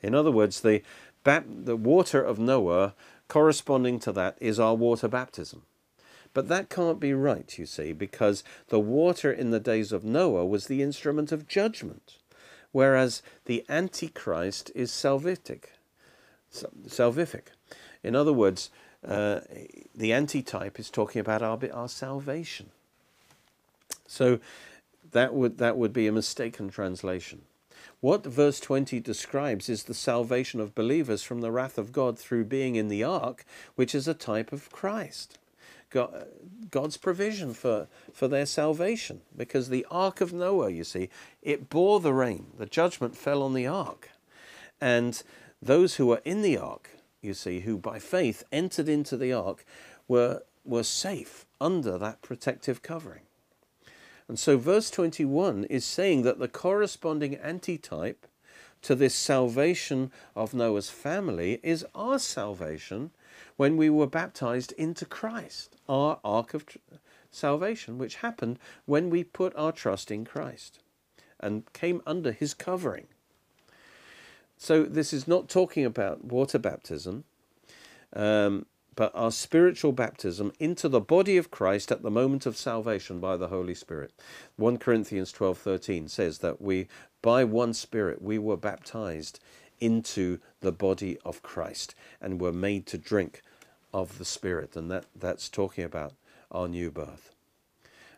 In 0.02 0.14
other 0.14 0.30
words, 0.30 0.60
the, 0.60 0.82
the 1.24 1.76
water 1.76 2.22
of 2.22 2.38
Noah 2.38 2.94
corresponding 3.28 3.98
to 4.00 4.12
that 4.12 4.36
is 4.40 4.58
our 4.58 4.74
water 4.74 5.08
baptism. 5.08 5.62
But 6.34 6.48
that 6.48 6.68
can't 6.68 7.00
be 7.00 7.14
right, 7.14 7.58
you 7.58 7.66
see, 7.66 7.92
because 7.92 8.44
the 8.68 8.78
water 8.78 9.32
in 9.32 9.50
the 9.50 9.60
days 9.60 9.92
of 9.92 10.04
Noah 10.04 10.46
was 10.46 10.66
the 10.66 10.82
instrument 10.82 11.32
of 11.32 11.48
judgment, 11.48 12.18
whereas 12.72 13.22
the 13.46 13.64
antitype 13.68 14.70
is 14.74 14.90
salvific. 14.90 15.64
Salvific. 16.52 17.48
In 18.02 18.14
other 18.14 18.32
words, 18.32 18.70
uh, 19.06 19.40
the 19.94 20.12
antitype 20.12 20.78
is 20.78 20.90
talking 20.90 21.20
about 21.20 21.42
our, 21.42 21.58
our 21.72 21.88
salvation. 21.88 22.70
So 24.06 24.38
that 25.12 25.34
would, 25.34 25.58
that 25.58 25.76
would 25.76 25.92
be 25.92 26.06
a 26.06 26.12
mistaken 26.12 26.68
translation. 26.68 27.42
What 28.00 28.24
verse 28.24 28.60
20 28.60 29.00
describes 29.00 29.68
is 29.68 29.84
the 29.84 29.94
salvation 29.94 30.60
of 30.60 30.74
believers 30.74 31.22
from 31.22 31.40
the 31.40 31.50
wrath 31.50 31.78
of 31.78 31.92
God 31.92 32.18
through 32.18 32.44
being 32.44 32.76
in 32.76 32.88
the 32.88 33.02
ark, 33.02 33.44
which 33.74 33.94
is 33.94 34.06
a 34.06 34.14
type 34.14 34.52
of 34.52 34.70
Christ. 34.70 35.38
God, 35.90 36.14
uh, 36.14 36.24
God's 36.70 36.96
provision 36.96 37.54
for, 37.54 37.88
for 38.12 38.28
their 38.28 38.46
salvation. 38.46 39.22
Because 39.36 39.68
the 39.68 39.86
ark 39.90 40.20
of 40.20 40.32
Noah, 40.32 40.70
you 40.70 40.84
see, 40.84 41.08
it 41.42 41.70
bore 41.70 42.00
the 42.00 42.12
rain. 42.12 42.46
The 42.58 42.66
judgment 42.66 43.16
fell 43.16 43.42
on 43.42 43.54
the 43.54 43.66
ark. 43.66 44.10
And 44.80 45.20
those 45.60 45.96
who 45.96 46.06
were 46.06 46.22
in 46.24 46.42
the 46.42 46.58
ark, 46.58 46.90
you 47.20 47.34
see, 47.34 47.60
who 47.60 47.78
by 47.78 47.98
faith 47.98 48.44
entered 48.52 48.88
into 48.88 49.16
the 49.16 49.32
ark, 49.32 49.64
were, 50.06 50.42
were 50.64 50.84
safe 50.84 51.46
under 51.60 51.98
that 51.98 52.22
protective 52.22 52.82
covering. 52.82 53.22
And 54.28 54.38
so 54.38 54.58
verse 54.58 54.90
21 54.90 55.64
is 55.64 55.84
saying 55.84 56.22
that 56.22 56.38
the 56.38 56.48
corresponding 56.48 57.36
antitype 57.36 58.26
to 58.82 58.94
this 58.94 59.14
salvation 59.14 60.12
of 60.36 60.54
Noah's 60.54 60.90
family 60.90 61.58
is 61.62 61.84
our 61.94 62.18
salvation 62.18 63.10
when 63.56 63.76
we 63.76 63.90
were 63.90 64.06
baptized 64.06 64.72
into 64.72 65.04
Christ, 65.04 65.76
our 65.88 66.20
ark 66.22 66.54
of 66.54 66.66
salvation, 67.30 67.98
which 67.98 68.16
happened 68.16 68.58
when 68.84 69.10
we 69.10 69.24
put 69.24 69.54
our 69.56 69.72
trust 69.72 70.10
in 70.10 70.24
Christ 70.24 70.78
and 71.40 71.70
came 71.72 72.02
under 72.06 72.32
his 72.32 72.54
covering. 72.54 73.06
So 74.56 74.84
this 74.84 75.12
is 75.12 75.26
not 75.26 75.48
talking 75.48 75.84
about 75.84 76.24
water 76.24 76.58
baptism. 76.58 77.24
Um, 78.12 78.66
but 78.98 79.12
our 79.14 79.30
spiritual 79.30 79.92
baptism 79.92 80.52
into 80.58 80.88
the 80.88 81.00
body 81.00 81.36
of 81.36 81.52
Christ 81.52 81.92
at 81.92 82.02
the 82.02 82.10
moment 82.10 82.46
of 82.46 82.56
salvation 82.56 83.20
by 83.20 83.36
the 83.36 83.46
Holy 83.46 83.72
Spirit. 83.72 84.12
1 84.56 84.78
Corinthians 84.78 85.32
12:13 85.32 86.08
says 86.08 86.38
that 86.38 86.60
we 86.60 86.88
by 87.22 87.44
one 87.44 87.72
spirit 87.72 88.20
we 88.20 88.40
were 88.40 88.56
baptized 88.56 89.38
into 89.78 90.40
the 90.62 90.72
body 90.72 91.16
of 91.24 91.44
Christ 91.44 91.94
and 92.20 92.40
were 92.40 92.50
made 92.50 92.86
to 92.86 92.98
drink 92.98 93.42
of 93.94 94.18
the 94.18 94.24
spirit 94.24 94.74
and 94.74 94.90
that 94.90 95.06
that's 95.14 95.48
talking 95.48 95.84
about 95.84 96.14
our 96.50 96.66
new 96.66 96.90
birth. 96.90 97.30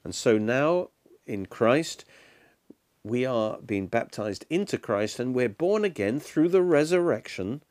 And 0.02 0.14
so 0.14 0.38
now 0.38 0.88
in 1.26 1.44
Christ 1.44 2.06
we 3.04 3.26
are 3.26 3.58
being 3.58 3.86
baptized 3.86 4.46
into 4.48 4.78
Christ 4.78 5.20
and 5.20 5.34
we're 5.34 5.50
born 5.50 5.84
again 5.84 6.20
through 6.20 6.48
the 6.48 6.62
resurrection 6.62 7.62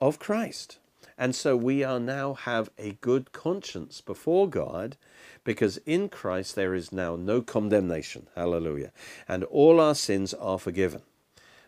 of 0.00 0.18
Christ. 0.18 0.78
And 1.18 1.34
so 1.34 1.56
we 1.56 1.82
are 1.82 2.00
now 2.00 2.34
have 2.34 2.70
a 2.78 2.92
good 3.00 3.32
conscience 3.32 4.00
before 4.00 4.48
God 4.48 4.96
because 5.44 5.78
in 5.78 6.08
Christ 6.08 6.54
there 6.54 6.74
is 6.74 6.92
now 6.92 7.16
no 7.16 7.40
condemnation. 7.40 8.26
Hallelujah. 8.34 8.92
And 9.26 9.44
all 9.44 9.80
our 9.80 9.94
sins 9.94 10.34
are 10.34 10.58
forgiven. 10.58 11.02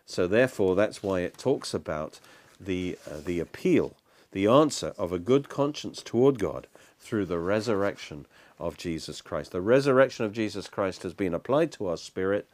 So 0.05 0.27
therefore 0.27 0.75
that's 0.75 1.03
why 1.03 1.21
it 1.21 1.39
talks 1.39 1.73
about 1.73 2.21
the 2.61 2.99
uh, 3.11 3.21
the 3.25 3.41
appeal, 3.41 3.95
the 4.33 4.47
answer 4.47 4.93
of 4.99 5.13
a 5.13 5.19
good 5.19 5.49
conscience 5.49 6.03
toward 6.03 6.39
God 6.39 6.67
through 6.99 7.27
the 7.27 7.39
resurrection 7.39 8.27
of 8.59 8.77
Jesus 8.77 9.21
Christ. 9.23 9.53
The 9.53 9.61
resurrection 9.61 10.25
of 10.25 10.33
Jesus 10.33 10.69
Christ 10.69 11.05
has 11.05 11.15
been 11.15 11.35
applied 11.35 11.73
to 11.73 11.87
our 11.87 11.97
spirit 11.97 12.49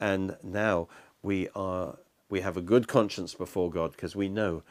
and 0.00 0.36
now 0.42 0.88
we 1.22 1.48
are 1.54 1.96
we 2.28 2.40
have 2.40 2.56
a 2.56 2.62
good 2.62 2.88
conscience 2.88 3.34
before 3.34 3.70
God 3.70 3.92
because 3.92 4.16
we 4.16 4.28
know 4.28 4.62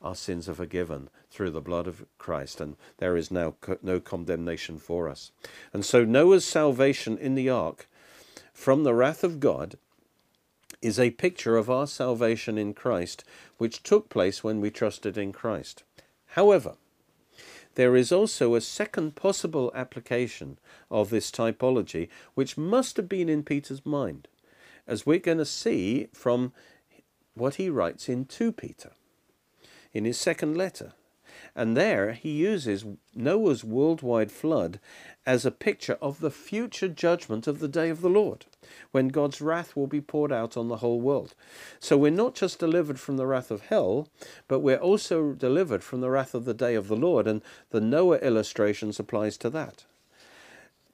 our 0.00 0.14
sins 0.14 0.48
are 0.48 0.54
forgiven 0.54 1.08
through 1.30 1.50
the 1.50 1.60
blood 1.60 1.86
of 1.86 2.06
Christ, 2.18 2.60
and 2.60 2.76
there 2.98 3.16
is 3.16 3.30
now 3.30 3.54
no 3.82 4.00
condemnation 4.00 4.78
for 4.78 5.08
us. 5.08 5.32
And 5.72 5.84
so 5.84 6.04
Noah's 6.04 6.44
salvation 6.44 7.18
in 7.18 7.34
the 7.34 7.50
ark 7.50 7.88
from 8.52 8.84
the 8.84 8.94
wrath 8.94 9.24
of 9.24 9.40
God 9.40 9.76
is 10.80 10.98
a 10.98 11.10
picture 11.10 11.56
of 11.56 11.68
our 11.68 11.86
salvation 11.86 12.56
in 12.56 12.74
Christ, 12.74 13.24
which 13.56 13.82
took 13.82 14.08
place 14.08 14.44
when 14.44 14.60
we 14.60 14.70
trusted 14.70 15.18
in 15.18 15.32
Christ. 15.32 15.82
However, 16.26 16.76
there 17.74 17.96
is 17.96 18.12
also 18.12 18.54
a 18.54 18.60
second 18.60 19.16
possible 19.16 19.72
application 19.74 20.58
of 20.90 21.10
this 21.10 21.30
typology, 21.30 22.08
which 22.34 22.56
must 22.56 22.96
have 22.96 23.08
been 23.08 23.28
in 23.28 23.42
Peter's 23.42 23.84
mind, 23.84 24.28
as 24.86 25.06
we're 25.06 25.18
going 25.18 25.38
to 25.38 25.44
see 25.44 26.08
from 26.12 26.52
what 27.34 27.56
he 27.56 27.70
writes 27.70 28.08
in 28.08 28.24
2 28.24 28.52
Peter 28.52 28.90
in 29.92 30.04
his 30.04 30.18
second 30.18 30.56
letter. 30.56 30.92
And 31.54 31.76
there 31.76 32.12
he 32.12 32.30
uses 32.30 32.84
Noah's 33.14 33.64
worldwide 33.64 34.30
flood 34.30 34.78
as 35.26 35.44
a 35.44 35.50
picture 35.50 35.98
of 36.00 36.20
the 36.20 36.30
future 36.30 36.88
judgment 36.88 37.46
of 37.46 37.58
the 37.58 37.68
day 37.68 37.90
of 37.90 38.00
the 38.00 38.08
Lord, 38.08 38.46
when 38.92 39.08
God's 39.08 39.40
wrath 39.40 39.74
will 39.76 39.86
be 39.86 40.00
poured 40.00 40.32
out 40.32 40.56
on 40.56 40.68
the 40.68 40.76
whole 40.76 41.00
world. 41.00 41.34
So 41.80 41.96
we're 41.96 42.10
not 42.10 42.34
just 42.34 42.58
delivered 42.58 43.00
from 43.00 43.16
the 43.16 43.26
wrath 43.26 43.50
of 43.50 43.62
hell, 43.62 44.08
but 44.46 44.60
we're 44.60 44.76
also 44.76 45.32
delivered 45.32 45.82
from 45.82 46.00
the 46.00 46.10
wrath 46.10 46.34
of 46.34 46.44
the 46.44 46.54
day 46.54 46.74
of 46.74 46.88
the 46.88 46.96
Lord, 46.96 47.26
and 47.26 47.42
the 47.70 47.80
Noah 47.80 48.18
illustration 48.18 48.92
applies 48.98 49.36
to 49.38 49.50
that. 49.50 49.84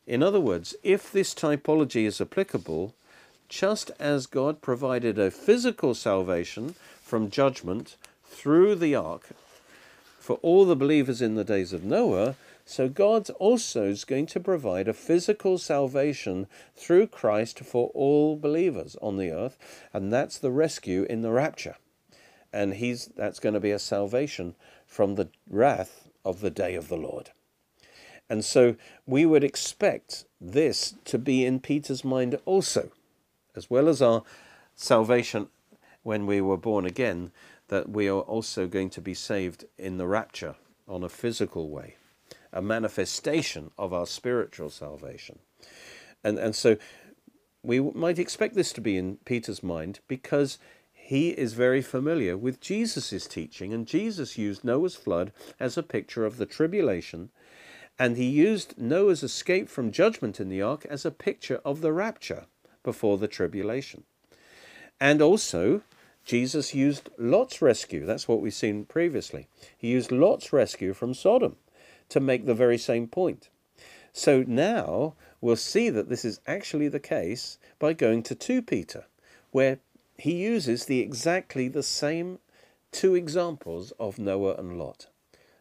In 0.07 0.23
other 0.23 0.41
words, 0.41 0.75
if 0.83 1.13
this 1.13 1.35
typology 1.35 2.05
is 2.05 2.21
applicable, 2.21 2.95
just 3.49 3.91
as 3.99 4.27
God 4.27 4.61
provided 4.61 5.19
a 5.19 5.31
physical 5.31 5.95
salvation 5.95 6.75
from 7.03 7.31
judgment 7.31 7.97
through 8.35 8.75
the 8.75 8.95
ark 8.95 9.29
for 10.19 10.39
all 10.43 10.65
the 10.65 10.77
believers 10.77 11.23
in 11.23 11.35
the 11.35 11.45
days 11.45 11.73
of 11.73 11.85
Noah, 11.85 12.35
so 12.67 12.89
God 12.89 13.29
also 13.39 13.85
is 13.85 14.05
going 14.05 14.27
to 14.27 14.41
provide 14.41 14.89
a 14.89 14.93
physical 14.93 15.59
salvation 15.59 16.47
through 16.75 17.09
Christ 17.09 17.61
for 17.61 17.91
all 17.95 18.37
believers 18.37 18.97
on 19.03 19.19
the 19.19 19.31
earth, 19.31 19.59
and 19.93 20.13
that's 20.13 20.39
the 20.39 20.51
rescue 20.51 21.07
in 21.09 21.23
the 21.23 21.31
rapture. 21.31 21.77
And 22.53 22.75
he's 22.75 23.07
that's 23.07 23.39
going 23.39 23.55
to 23.55 23.61
be 23.61 23.71
a 23.71 23.79
salvation 23.79 24.55
from 24.87 25.15
the 25.15 25.29
wrath 25.49 26.09
of 26.25 26.41
the 26.41 26.51
day 26.51 26.75
of 26.75 26.89
the 26.89 26.97
Lord. 26.97 27.31
And 28.31 28.45
so 28.45 28.77
we 29.07 29.27
would 29.27 29.45
expect 29.45 30.25
this 30.41 30.95
to 31.05 31.19
be 31.19 31.45
in 31.45 31.61
Peter's 31.61 32.05
mind 32.05 32.39
also, 32.47 32.91
as 33.55 33.69
well 33.69 33.89
as 33.89 34.01
our 34.01 34.23
salvation 34.75 35.49
when 36.03 36.27
we 36.27 36.41
were 36.41 36.57
born 36.57 36.87
again, 36.87 37.33
that 37.69 37.89
we 37.89 38.09
are 38.09 38.21
also 38.21 38.67
going 38.67 38.91
to 38.91 39.01
be 39.01 39.15
saved 39.15 39.65
in 39.79 39.99
the 39.99 40.07
rapture 40.07 40.57
on 40.87 41.03
a 41.03 41.09
physical 41.09 41.69
way, 41.69 41.97
a 42.53 42.61
manifestation 42.61 43.71
of 43.79 43.93
our 43.93 44.07
spiritual 44.07 44.71
salvation. 44.71 45.39
And, 46.23 46.39
and 46.39 46.55
so 46.55 46.77
we 47.63 47.81
might 47.81 48.19
expect 48.19 48.55
this 48.55 48.73
to 48.75 48.81
be 48.81 48.97
in 48.97 49.17
Peter's 49.25 49.63
mind 49.63 50.01
because 50.07 50.59
he 50.93 51.31
is 51.31 51.53
very 51.53 51.83
familiar 51.83 52.37
with 52.37 52.61
Jesus' 52.61 53.27
teaching, 53.27 53.75
and 53.75 53.87
Jesus 53.87 54.39
used 54.39 54.65
Noah's 54.65 54.97
flood 54.97 55.33
as 55.61 55.77
a 55.77 55.83
picture 55.83 56.25
of 56.25 56.39
the 56.39 56.47
tribulation, 56.47 57.31
and 57.99 58.17
he 58.17 58.25
used 58.25 58.79
Noah's 58.79 59.23
escape 59.23 59.69
from 59.69 59.93
judgment 59.93 60.41
in 60.41 60.49
the 60.49 60.63
ark 60.63 60.87
as 60.89 61.05
a 61.05 61.11
picture 61.11 61.61
of 61.65 61.81
the 61.81 61.93
rapture 61.93 62.47
before 62.83 63.19
the 63.19 63.29
tribulation. 63.29 64.05
And 65.01 65.21
also, 65.21 65.83
Jesus 66.25 66.75
used 66.75 67.11
Lot's 67.19 67.61
rescue. 67.61 68.07
That's 68.07 68.27
what 68.27 68.41
we've 68.41 68.55
seen 68.55 68.85
previously. 68.85 69.49
He 69.77 69.89
used 69.89 70.11
Lot's 70.11 70.53
rescue 70.53 70.95
from 70.95 71.15
Sodom 71.15 71.57
to 72.09 72.21
make 72.21 72.47
the 72.47 72.55
very 72.55 72.79
same 72.79 73.07
point. 73.07 73.49
So 74.13 74.45
now 74.47 75.15
we'll 75.41 75.57
see 75.57 75.91
that 75.91 76.09
this 76.09 76.25
is 76.25 76.41
actually 76.47 76.89
the 76.89 77.01
case 77.01 77.59
by 77.79 77.93
going 77.93 78.23
to 78.25 78.35
2 78.35 78.63
Peter, 78.63 79.05
where 79.51 79.81
he 80.17 80.35
uses 80.35 80.87
the 80.87 81.01
exactly 81.01 81.69
the 81.69 81.83
same 81.83 82.39
two 82.93 83.15
examples 83.15 83.93
of 83.99 84.19
Noah 84.19 84.55
and 84.55 84.79
Lot. 84.79 85.09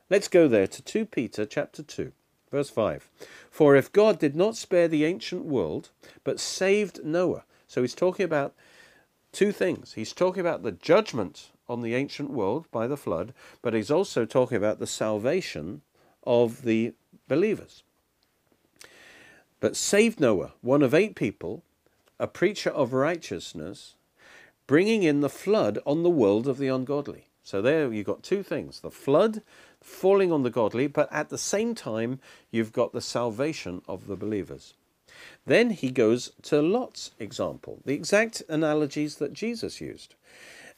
Let's 0.10 0.27
go 0.27 0.48
there 0.48 0.67
to 0.67 0.82
2 0.82 1.08
Peter 1.08 1.46
chapter 1.46 1.82
2, 1.82 2.12
verse 2.51 2.70
5. 2.70 3.10
For 3.50 3.75
if 3.75 3.91
God 3.91 4.20
did 4.20 4.36
not 4.36 4.55
spare 4.55 4.88
the 4.88 5.05
ancient 5.05 5.46
world, 5.46 5.89
but 6.24 6.39
saved 6.39 7.03
Noah. 7.03 7.43
So 7.67 7.82
he's 7.82 7.96
talking 7.96 8.24
about 8.24 8.53
two 9.34 9.52
things. 9.52 9.94
He's 9.94 10.13
talking 10.13 10.40
about 10.40 10.63
the 10.63 10.72
judgment 10.72 11.52
on 11.68 11.82
the 11.82 11.96
ancient 11.96 12.30
world 12.30 12.68
by 12.72 12.88
the 12.88 12.98
flood, 12.98 13.34
but 13.62 13.74
he's 13.74 13.92
also 13.92 14.25
talking 14.25 14.58
about 14.58 14.80
the 14.80 14.88
salvation 14.88 15.82
of 16.24 16.62
the 16.62 16.94
believers. 17.28 17.84
But 19.60 19.75
saved 19.75 20.20
Noah, 20.20 20.54
one 20.62 20.84
of 20.84 20.94
eight 20.94 21.16
people, 21.16 21.63
a 22.20 22.28
preacher 22.28 22.69
of 22.69 22.93
righteousness, 22.93 23.96
bringing 24.67 25.04
in 25.04 25.22
the 25.22 25.30
flood 25.30 25.80
on 25.86 26.04
the 26.04 26.10
world 26.10 26.48
of 26.48 26.58
the 26.58 26.67
ungodly. 26.67 27.28
So 27.43 27.62
there 27.62 27.91
you've 27.91 28.06
got 28.06 28.24
two 28.24 28.43
things 28.43 28.80
the 28.80 28.91
flood 28.91 29.41
falling 29.82 30.32
on 30.32 30.43
the 30.43 30.50
godly, 30.50 30.88
but 30.88 31.12
at 31.12 31.30
the 31.30 31.38
same 31.38 31.76
time, 31.76 32.19
you've 32.52 32.72
got 32.72 32.93
the 32.93 33.02
salvation 33.02 33.82
of 33.88 34.08
the 34.08 34.15
believers. 34.15 34.74
Then 35.46 35.72
he 35.72 35.92
goes 35.92 36.32
to 36.44 36.62
Lot's 36.62 37.12
example, 37.20 37.82
the 37.86 37.94
exact 37.94 38.42
analogies 38.50 39.16
that 39.18 39.34
Jesus 39.34 39.82
used. 39.82 40.16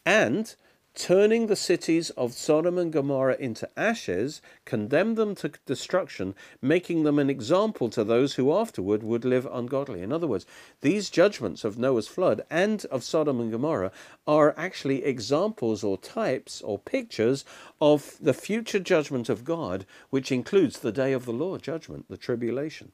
And 0.05 0.55
turning 0.95 1.47
the 1.47 1.55
cities 1.55 2.09
of 2.11 2.33
Sodom 2.33 2.77
and 2.77 2.91
Gomorrah 2.91 3.35
into 3.37 3.69
ashes, 3.77 4.41
condemned 4.63 5.17
them 5.17 5.35
to 5.35 5.51
destruction, 5.65 6.33
making 6.61 7.03
them 7.03 7.19
an 7.19 7.29
example 7.29 7.89
to 7.89 8.03
those 8.03 8.35
who 8.35 8.53
afterward 8.53 9.03
would 9.03 9.25
live 9.25 9.45
ungodly. 9.51 10.01
In 10.01 10.13
other 10.13 10.27
words, 10.27 10.45
these 10.81 11.09
judgments 11.09 11.63
of 11.63 11.77
Noah's 11.77 12.07
flood 12.07 12.43
and 12.49 12.85
of 12.85 13.03
Sodom 13.03 13.41
and 13.41 13.51
Gomorrah 13.51 13.91
are 14.25 14.55
actually 14.57 15.03
examples 15.03 15.83
or 15.83 15.97
types 15.97 16.61
or 16.61 16.79
pictures 16.79 17.43
of 17.81 18.15
the 18.21 18.33
future 18.33 18.79
judgment 18.79 19.27
of 19.27 19.43
God, 19.43 19.85
which 20.09 20.31
includes 20.31 20.79
the 20.79 20.93
day 20.93 21.11
of 21.11 21.25
the 21.25 21.33
Lord 21.33 21.61
judgment, 21.61 22.05
the 22.07 22.17
tribulation. 22.17 22.93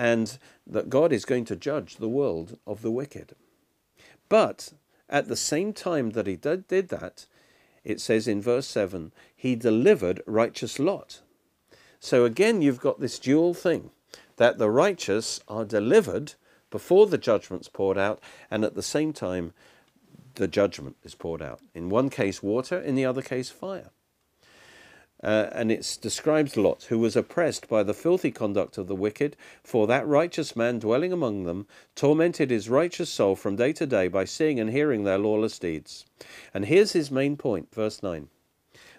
And 0.00 0.38
that 0.66 0.88
God 0.88 1.12
is 1.12 1.26
going 1.26 1.44
to 1.44 1.56
judge 1.56 1.96
the 1.96 2.08
world 2.08 2.56
of 2.66 2.80
the 2.80 2.90
wicked. 2.90 3.34
But 4.30 4.72
at 5.10 5.28
the 5.28 5.36
same 5.36 5.74
time 5.74 6.12
that 6.12 6.26
he 6.26 6.36
did, 6.36 6.66
did 6.68 6.88
that, 6.88 7.26
it 7.84 8.00
says 8.00 8.26
in 8.26 8.40
verse 8.40 8.66
7, 8.66 9.12
he 9.36 9.54
delivered 9.54 10.22
righteous 10.24 10.78
Lot. 10.78 11.20
So 11.98 12.24
again, 12.24 12.62
you've 12.62 12.80
got 12.80 13.00
this 13.00 13.18
dual 13.18 13.52
thing 13.52 13.90
that 14.36 14.56
the 14.56 14.70
righteous 14.70 15.40
are 15.48 15.66
delivered 15.66 16.32
before 16.70 17.06
the 17.06 17.18
judgment's 17.18 17.68
poured 17.68 17.98
out, 17.98 18.22
and 18.50 18.64
at 18.64 18.74
the 18.74 18.82
same 18.82 19.12
time, 19.12 19.52
the 20.36 20.48
judgment 20.48 20.96
is 21.04 21.14
poured 21.14 21.42
out. 21.42 21.60
In 21.74 21.90
one 21.90 22.08
case, 22.08 22.42
water, 22.42 22.78
in 22.78 22.94
the 22.94 23.04
other 23.04 23.20
case, 23.20 23.50
fire. 23.50 23.90
Uh, 25.22 25.48
and 25.52 25.70
it 25.70 25.98
describes 26.00 26.56
Lot, 26.56 26.84
who 26.84 26.98
was 26.98 27.14
oppressed 27.14 27.68
by 27.68 27.82
the 27.82 27.92
filthy 27.92 28.30
conduct 28.30 28.78
of 28.78 28.86
the 28.86 28.94
wicked, 28.94 29.36
for 29.62 29.86
that 29.86 30.06
righteous 30.06 30.56
man 30.56 30.78
dwelling 30.78 31.12
among 31.12 31.44
them 31.44 31.66
tormented 31.94 32.50
his 32.50 32.70
righteous 32.70 33.10
soul 33.10 33.36
from 33.36 33.56
day 33.56 33.72
to 33.74 33.86
day 33.86 34.08
by 34.08 34.24
seeing 34.24 34.58
and 34.58 34.70
hearing 34.70 35.04
their 35.04 35.18
lawless 35.18 35.58
deeds. 35.58 36.06
And 36.54 36.64
here's 36.64 36.92
his 36.92 37.10
main 37.10 37.36
point, 37.36 37.74
verse 37.74 38.02
9 38.02 38.28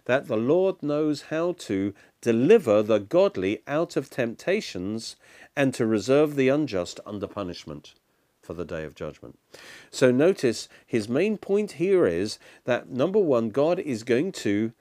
that 0.06 0.28
the 0.28 0.38
Lord 0.38 0.82
knows 0.82 1.24
how 1.24 1.54
to 1.54 1.94
deliver 2.22 2.82
the 2.82 3.00
godly 3.00 3.62
out 3.68 3.96
of 3.96 4.10
temptations 4.10 5.16
and 5.56 5.74
to 5.76 5.86
reserve 5.86 6.36
the 6.36 6.50
unjust 6.50 7.00
under 7.06 7.28
punishment 7.28 7.94
for 8.42 8.54
the 8.56 8.66
day 8.66 8.84
of 8.84 8.96
judgment. 8.96 9.38
So 9.92 10.12
notice 10.12 10.68
his 10.86 11.08
main 11.08 11.38
point 11.38 11.74
here 11.74 12.08
is 12.08 12.40
that 12.66 12.90
number 12.90 13.20
one, 13.20 13.50
God 13.50 13.80
is 13.80 14.04
going 14.04 14.32
to 14.34 14.74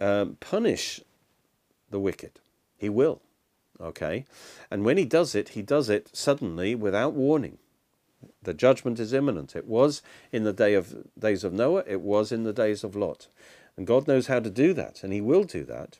um, 0.00 0.36
punish 0.40 1.00
the 1.90 2.00
wicked. 2.00 2.40
He 2.76 2.88
will. 2.88 3.20
Okay? 3.80 4.24
And 4.70 4.84
when 4.84 4.96
he 4.96 5.04
does 5.04 5.34
it, 5.34 5.50
he 5.50 5.62
does 5.62 5.88
it 5.88 6.10
suddenly 6.12 6.74
without 6.74 7.14
warning. 7.14 7.58
The 8.42 8.54
judgment 8.54 8.98
is 8.98 9.12
imminent. 9.12 9.54
It 9.54 9.66
was 9.66 10.02
in 10.32 10.44
the 10.44 10.52
day 10.52 10.74
of 10.74 10.96
days 11.18 11.44
of 11.44 11.52
Noah, 11.52 11.84
it 11.86 12.00
was 12.00 12.32
in 12.32 12.44
the 12.44 12.52
days 12.52 12.82
of 12.82 12.96
Lot. 12.96 13.28
And 13.76 13.86
God 13.86 14.08
knows 14.08 14.26
how 14.26 14.40
to 14.40 14.50
do 14.50 14.72
that, 14.74 15.04
and 15.04 15.12
he 15.12 15.20
will 15.20 15.44
do 15.44 15.64
that. 15.64 15.98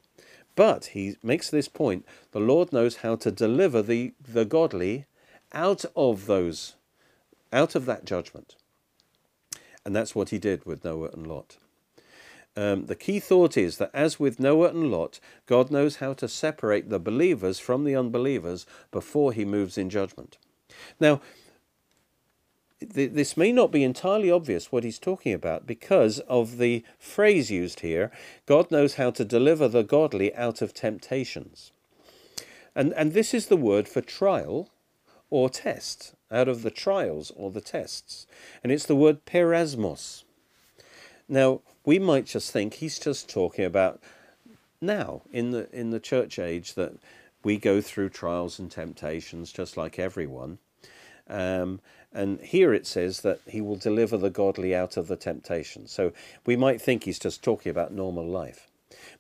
But 0.57 0.87
he 0.87 1.17
makes 1.23 1.49
this 1.49 1.69
point 1.69 2.05
the 2.33 2.41
Lord 2.41 2.73
knows 2.73 2.97
how 2.97 3.15
to 3.17 3.31
deliver 3.31 3.83
the, 3.83 4.15
the 4.21 4.45
godly 4.45 5.07
out 5.53 5.85
of 5.95 6.27
those, 6.27 6.75
out 7.53 7.77
of 7.77 7.87
that 7.87 8.05
judgment. 8.05 8.57
And 9.85 9.95
that's 9.95 10.17
what 10.17 10.31
he 10.31 10.39
did 10.39 10.67
with 10.67 10.85
Noah 10.85 11.11
and 11.13 11.27
Lot. 11.27 11.59
Um, 12.57 12.87
the 12.87 12.97
key 12.97 13.21
thought 13.21 13.57
is 13.57 13.79
that, 13.79 13.91
as 13.95 14.19
with 14.19 14.41
Noah 14.41 14.71
and 14.71 14.91
Lot, 14.91 15.21
God 15.47 15.71
knows 15.71 15.97
how 15.97 16.13
to 16.15 16.29
separate 16.29 16.91
the 16.91 16.99
believers 16.99 17.59
from 17.59 17.85
the 17.85 17.95
unbelievers 17.95 18.67
before 18.91 19.33
he 19.33 19.45
moves 19.45 19.79
in 19.79 19.91
judgment. 19.91 20.39
Now, 20.99 21.21
th- 22.81 23.13
this 23.13 23.37
may 23.37 23.53
not 23.53 23.71
be 23.71 23.85
entirely 23.85 24.31
obvious 24.31 24.73
what 24.73 24.85
he's 24.85 24.99
talking 24.99 25.33
about 25.33 25.67
because 25.67 26.19
of 26.21 26.59
the 26.59 26.83
phrase 26.99 27.51
used 27.51 27.81
here 27.81 28.11
God 28.47 28.71
knows 28.71 28.95
how 28.95 29.11
to 29.13 29.25
deliver 29.25 29.69
the 29.69 29.83
godly 29.83 30.35
out 30.35 30.63
of 30.63 30.75
temptations. 30.75 31.73
And, 32.75 32.93
and 32.95 33.13
this 33.13 33.35
is 33.35 33.47
the 33.47 33.57
word 33.57 33.89
for 33.89 34.01
trial 34.01 34.71
or 35.31 35.51
test, 35.51 36.15
out 36.31 36.49
of 36.49 36.63
the 36.63 36.71
trials 36.71 37.33
or 37.37 37.51
the 37.51 37.61
tests. 37.61 38.27
And 38.63 38.73
it's 38.73 38.87
the 38.87 38.97
word 38.97 39.25
peirasmos. 39.27 40.25
Now, 41.29 41.61
we 41.89 41.99
might 41.99 42.27
just 42.27 42.51
think 42.51 42.75
he's 42.75 42.99
just 42.99 43.31
talking 43.31 43.65
about 43.65 43.99
now 44.79 45.23
in 45.33 45.53
the 45.53 45.75
in 45.75 45.89
the 45.89 45.99
church 45.99 46.39
age 46.39 46.75
that 46.75 46.93
we 47.43 47.57
go 47.57 47.81
through 47.81 48.11
trials 48.11 48.59
and 48.59 48.71
temptations 48.71 49.51
just 49.51 49.75
like 49.79 49.99
everyone. 49.99 50.59
Um, 51.31 51.81
and 52.13 52.43
here 52.43 52.75
it 52.75 52.87
says 52.87 53.23
that 53.23 53.41
he 53.47 53.63
will 53.63 53.77
deliver 53.77 54.19
the 54.19 54.29
godly 54.29 54.75
out 54.75 54.99
of 54.99 55.09
the 55.09 55.17
temptation. 55.17 55.87
So 55.87 56.13
we 56.45 56.57
might 56.57 56.83
think 56.83 57.05
he's 57.05 57.19
just 57.19 57.43
talking 57.43 57.71
about 57.71 57.91
normal 57.91 58.27
life. 58.27 58.69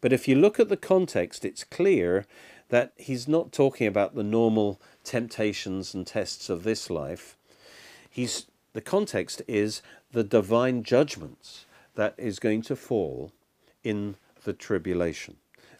But 0.02 0.12
if 0.12 0.28
you 0.28 0.36
look 0.36 0.60
at 0.60 0.68
the 0.68 0.76
context, 0.76 1.46
it's 1.46 1.64
clear 1.64 2.26
that 2.68 2.92
he's 2.96 3.26
not 3.26 3.50
talking 3.50 3.86
about 3.86 4.14
the 4.14 4.22
normal 4.22 4.78
temptations 5.04 5.94
and 5.94 6.06
tests 6.06 6.50
of 6.50 6.64
this 6.64 6.90
life. 6.90 7.34
He's 8.10 8.44
the 8.74 8.82
context 8.82 9.40
is 9.48 9.80
the 10.12 10.22
divine 10.22 10.82
judgments 10.82 11.64
that 11.98 12.14
is 12.16 12.38
going 12.38 12.62
to 12.62 12.76
fall 12.76 13.32
in 13.82 14.14
the 14.44 14.52
tribulation. 14.52 15.36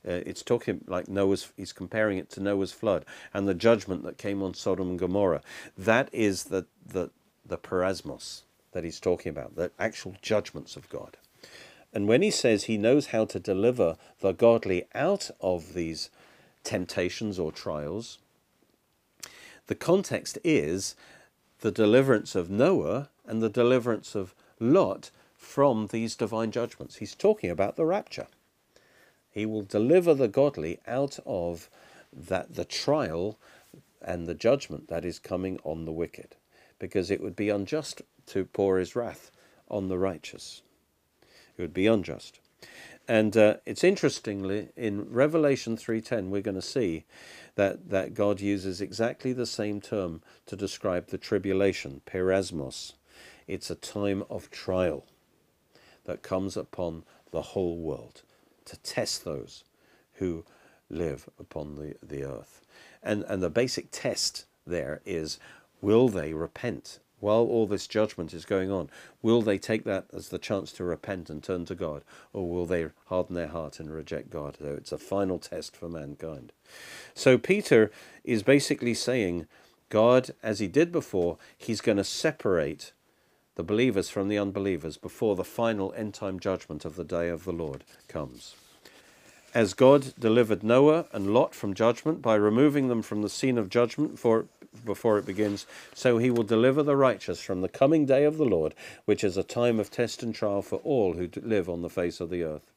Uh, 0.06 0.18
it's 0.26 0.42
talking 0.42 0.82
like 0.88 1.06
Noah's, 1.06 1.52
he's 1.56 1.72
comparing 1.72 2.18
it 2.18 2.28
to 2.30 2.40
Noah's 2.40 2.72
flood 2.72 3.04
and 3.32 3.46
the 3.46 3.54
judgment 3.54 4.02
that 4.02 4.18
came 4.18 4.42
on 4.42 4.54
Sodom 4.54 4.90
and 4.90 4.98
Gomorrah. 4.98 5.42
That 5.76 6.08
is 6.12 6.44
the, 6.44 6.66
the, 6.84 7.10
the 7.46 7.56
peirasmos 7.56 8.42
that 8.72 8.82
he's 8.82 8.98
talking 8.98 9.30
about, 9.30 9.54
the 9.54 9.70
actual 9.78 10.16
judgments 10.20 10.74
of 10.74 10.88
God. 10.88 11.16
And 11.92 12.08
when 12.08 12.22
he 12.22 12.32
says 12.32 12.64
he 12.64 12.76
knows 12.76 13.06
how 13.06 13.24
to 13.26 13.38
deliver 13.38 13.96
the 14.18 14.32
godly 14.32 14.86
out 14.96 15.30
of 15.40 15.72
these 15.74 16.10
temptations 16.64 17.38
or 17.38 17.52
trials, 17.52 18.18
the 19.68 19.76
context 19.76 20.36
is 20.42 20.96
the 21.60 21.70
deliverance 21.70 22.34
of 22.34 22.50
Noah 22.50 23.08
and 23.24 23.40
the 23.40 23.48
deliverance 23.48 24.16
of 24.16 24.34
Lot 24.58 25.12
from 25.48 25.86
these 25.86 26.14
divine 26.14 26.50
judgments. 26.50 26.96
He's 26.96 27.14
talking 27.14 27.48
about 27.48 27.76
the 27.76 27.86
rapture. 27.86 28.26
He 29.30 29.46
will 29.46 29.62
deliver 29.62 30.12
the 30.12 30.28
godly 30.28 30.78
out 30.86 31.18
of 31.24 31.70
that 32.12 32.54
the 32.54 32.66
trial 32.66 33.38
and 34.02 34.26
the 34.26 34.34
judgment 34.34 34.88
that 34.88 35.06
is 35.06 35.18
coming 35.18 35.58
on 35.64 35.86
the 35.86 35.92
wicked, 35.92 36.36
because 36.78 37.10
it 37.10 37.22
would 37.22 37.34
be 37.34 37.48
unjust 37.48 38.02
to 38.26 38.44
pour 38.44 38.78
his 38.78 38.94
wrath 38.94 39.30
on 39.70 39.88
the 39.88 39.96
righteous. 39.96 40.60
It 41.56 41.62
would 41.62 41.74
be 41.74 41.86
unjust. 41.86 42.40
And 43.08 43.34
uh, 43.34 43.56
it's 43.64 43.82
interestingly 43.82 44.68
in 44.76 45.10
Revelation 45.10 45.78
3:10 45.78 46.28
we're 46.28 46.42
going 46.42 46.60
to 46.60 46.62
see 46.76 47.06
that 47.54 47.88
that 47.88 48.12
God 48.12 48.42
uses 48.42 48.82
exactly 48.82 49.32
the 49.32 49.46
same 49.46 49.80
term 49.80 50.20
to 50.44 50.56
describe 50.56 51.06
the 51.06 51.16
tribulation, 51.16 52.02
peirasmos. 52.04 52.92
It's 53.46 53.70
a 53.70 53.74
time 53.74 54.24
of 54.28 54.50
trial 54.50 55.06
that 56.08 56.22
comes 56.22 56.56
upon 56.56 57.04
the 57.32 57.42
whole 57.42 57.76
world 57.76 58.22
to 58.64 58.78
test 58.78 59.24
those 59.26 59.62
who 60.14 60.42
live 60.88 61.28
upon 61.38 61.76
the, 61.76 61.94
the 62.02 62.24
earth. 62.24 62.62
And, 63.02 63.24
and 63.24 63.42
the 63.42 63.50
basic 63.50 63.88
test 63.92 64.46
there 64.66 65.02
is 65.04 65.38
will 65.82 66.08
they 66.08 66.32
repent 66.32 66.98
while 67.20 67.42
all 67.42 67.66
this 67.66 67.86
judgment 67.86 68.32
is 68.32 68.46
going 68.46 68.70
on? 68.70 68.88
Will 69.20 69.42
they 69.42 69.58
take 69.58 69.84
that 69.84 70.06
as 70.10 70.30
the 70.30 70.38
chance 70.38 70.72
to 70.72 70.84
repent 70.84 71.28
and 71.28 71.42
turn 71.42 71.66
to 71.66 71.74
God? 71.74 72.02
Or 72.32 72.48
will 72.48 72.64
they 72.64 72.86
harden 73.08 73.34
their 73.34 73.48
heart 73.48 73.78
and 73.78 73.90
reject 73.90 74.30
God? 74.30 74.56
So 74.58 74.74
it's 74.78 74.92
a 74.92 74.98
final 74.98 75.38
test 75.38 75.76
for 75.76 75.90
mankind. 75.90 76.52
So 77.12 77.36
Peter 77.36 77.90
is 78.24 78.42
basically 78.42 78.94
saying, 78.94 79.46
God, 79.90 80.30
as 80.42 80.58
he 80.58 80.68
did 80.68 80.90
before, 80.90 81.36
he's 81.56 81.82
going 81.82 81.98
to 81.98 82.04
separate 82.04 82.92
the 83.58 83.64
believers 83.64 84.08
from 84.08 84.28
the 84.28 84.38
unbelievers 84.38 84.96
before 84.96 85.34
the 85.34 85.42
final 85.42 85.92
end 85.94 86.14
time 86.14 86.38
judgment 86.38 86.84
of 86.84 86.94
the 86.94 87.02
day 87.02 87.28
of 87.28 87.44
the 87.44 87.52
Lord 87.52 87.82
comes. 88.06 88.54
As 89.52 89.74
God 89.74 90.14
delivered 90.16 90.62
Noah 90.62 91.06
and 91.12 91.34
Lot 91.34 91.56
from 91.56 91.74
judgment 91.74 92.22
by 92.22 92.36
removing 92.36 92.86
them 92.86 93.02
from 93.02 93.22
the 93.22 93.28
scene 93.28 93.58
of 93.58 93.68
judgment 93.68 94.16
for, 94.16 94.44
before 94.84 95.18
it 95.18 95.26
begins, 95.26 95.66
so 95.92 96.18
he 96.18 96.30
will 96.30 96.44
deliver 96.44 96.84
the 96.84 96.94
righteous 96.94 97.40
from 97.40 97.60
the 97.60 97.68
coming 97.68 98.06
day 98.06 98.22
of 98.22 98.36
the 98.36 98.44
Lord, 98.44 98.74
which 99.06 99.24
is 99.24 99.36
a 99.36 99.42
time 99.42 99.80
of 99.80 99.90
test 99.90 100.22
and 100.22 100.32
trial 100.32 100.62
for 100.62 100.78
all 100.84 101.14
who 101.14 101.28
live 101.42 101.68
on 101.68 101.82
the 101.82 101.90
face 101.90 102.20
of 102.20 102.30
the 102.30 102.44
earth. 102.44 102.70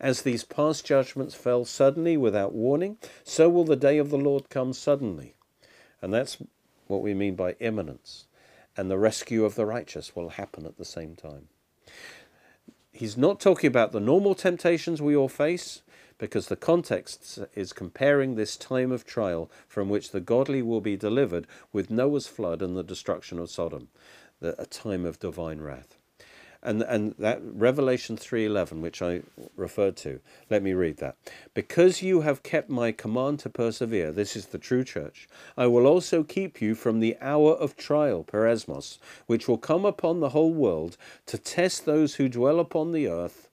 As 0.00 0.22
these 0.22 0.42
past 0.42 0.84
judgments 0.84 1.36
fell 1.36 1.64
suddenly 1.64 2.16
without 2.16 2.52
warning, 2.52 2.98
so 3.22 3.48
will 3.48 3.64
the 3.64 3.76
day 3.76 3.96
of 3.96 4.10
the 4.10 4.18
Lord 4.18 4.50
come 4.50 4.72
suddenly. 4.72 5.36
And 6.02 6.12
that's 6.12 6.38
what 6.88 7.02
we 7.02 7.14
mean 7.14 7.36
by 7.36 7.52
imminence 7.60 8.24
and 8.76 8.90
the 8.90 8.98
rescue 8.98 9.44
of 9.44 9.54
the 9.54 9.66
righteous 9.66 10.14
will 10.14 10.30
happen 10.30 10.66
at 10.66 10.76
the 10.76 10.84
same 10.84 11.16
time. 11.16 11.48
He's 12.92 13.16
not 13.16 13.40
talking 13.40 13.68
about 13.68 13.92
the 13.92 14.00
normal 14.00 14.34
temptations 14.34 15.02
we 15.02 15.14
all 15.14 15.28
face, 15.28 15.82
because 16.18 16.46
the 16.46 16.56
context 16.56 17.38
is 17.54 17.74
comparing 17.74 18.34
this 18.34 18.56
time 18.56 18.90
of 18.90 19.04
trial 19.04 19.50
from 19.68 19.90
which 19.90 20.12
the 20.12 20.20
godly 20.20 20.62
will 20.62 20.80
be 20.80 20.96
delivered 20.96 21.46
with 21.72 21.90
Noah's 21.90 22.26
flood 22.26 22.62
and 22.62 22.74
the 22.74 22.82
destruction 22.82 23.38
of 23.38 23.50
Sodom, 23.50 23.88
a 24.40 24.66
time 24.66 25.04
of 25.04 25.18
divine 25.18 25.60
wrath 25.60 25.98
and 26.66 26.82
and 26.82 27.14
that 27.18 27.40
Revelation 27.42 28.16
3:11 28.16 28.80
which 28.80 29.00
I 29.00 29.22
referred 29.56 29.96
to 29.98 30.20
let 30.50 30.62
me 30.62 30.72
read 30.74 30.98
that. 30.98 31.16
Because 31.54 32.02
you 32.02 32.22
have 32.22 32.42
kept 32.42 32.68
my 32.68 32.92
command 32.92 33.38
to 33.40 33.48
persevere 33.48 34.10
this 34.12 34.36
is 34.36 34.46
the 34.46 34.58
true 34.58 34.84
church 34.84 35.28
I 35.56 35.68
will 35.68 35.86
also 35.86 36.24
keep 36.24 36.60
you 36.60 36.74
from 36.74 37.00
the 37.00 37.16
hour 37.20 37.52
of 37.52 37.76
trial 37.76 38.24
peirasmos 38.24 38.98
which 39.26 39.46
will 39.48 39.58
come 39.58 39.84
upon 39.84 40.20
the 40.20 40.30
whole 40.30 40.52
world 40.52 40.96
to 41.26 41.38
test 41.38 41.86
those 41.86 42.16
who 42.16 42.28
dwell 42.28 42.58
upon 42.60 42.92
the 42.92 43.06
earth. 43.08 43.48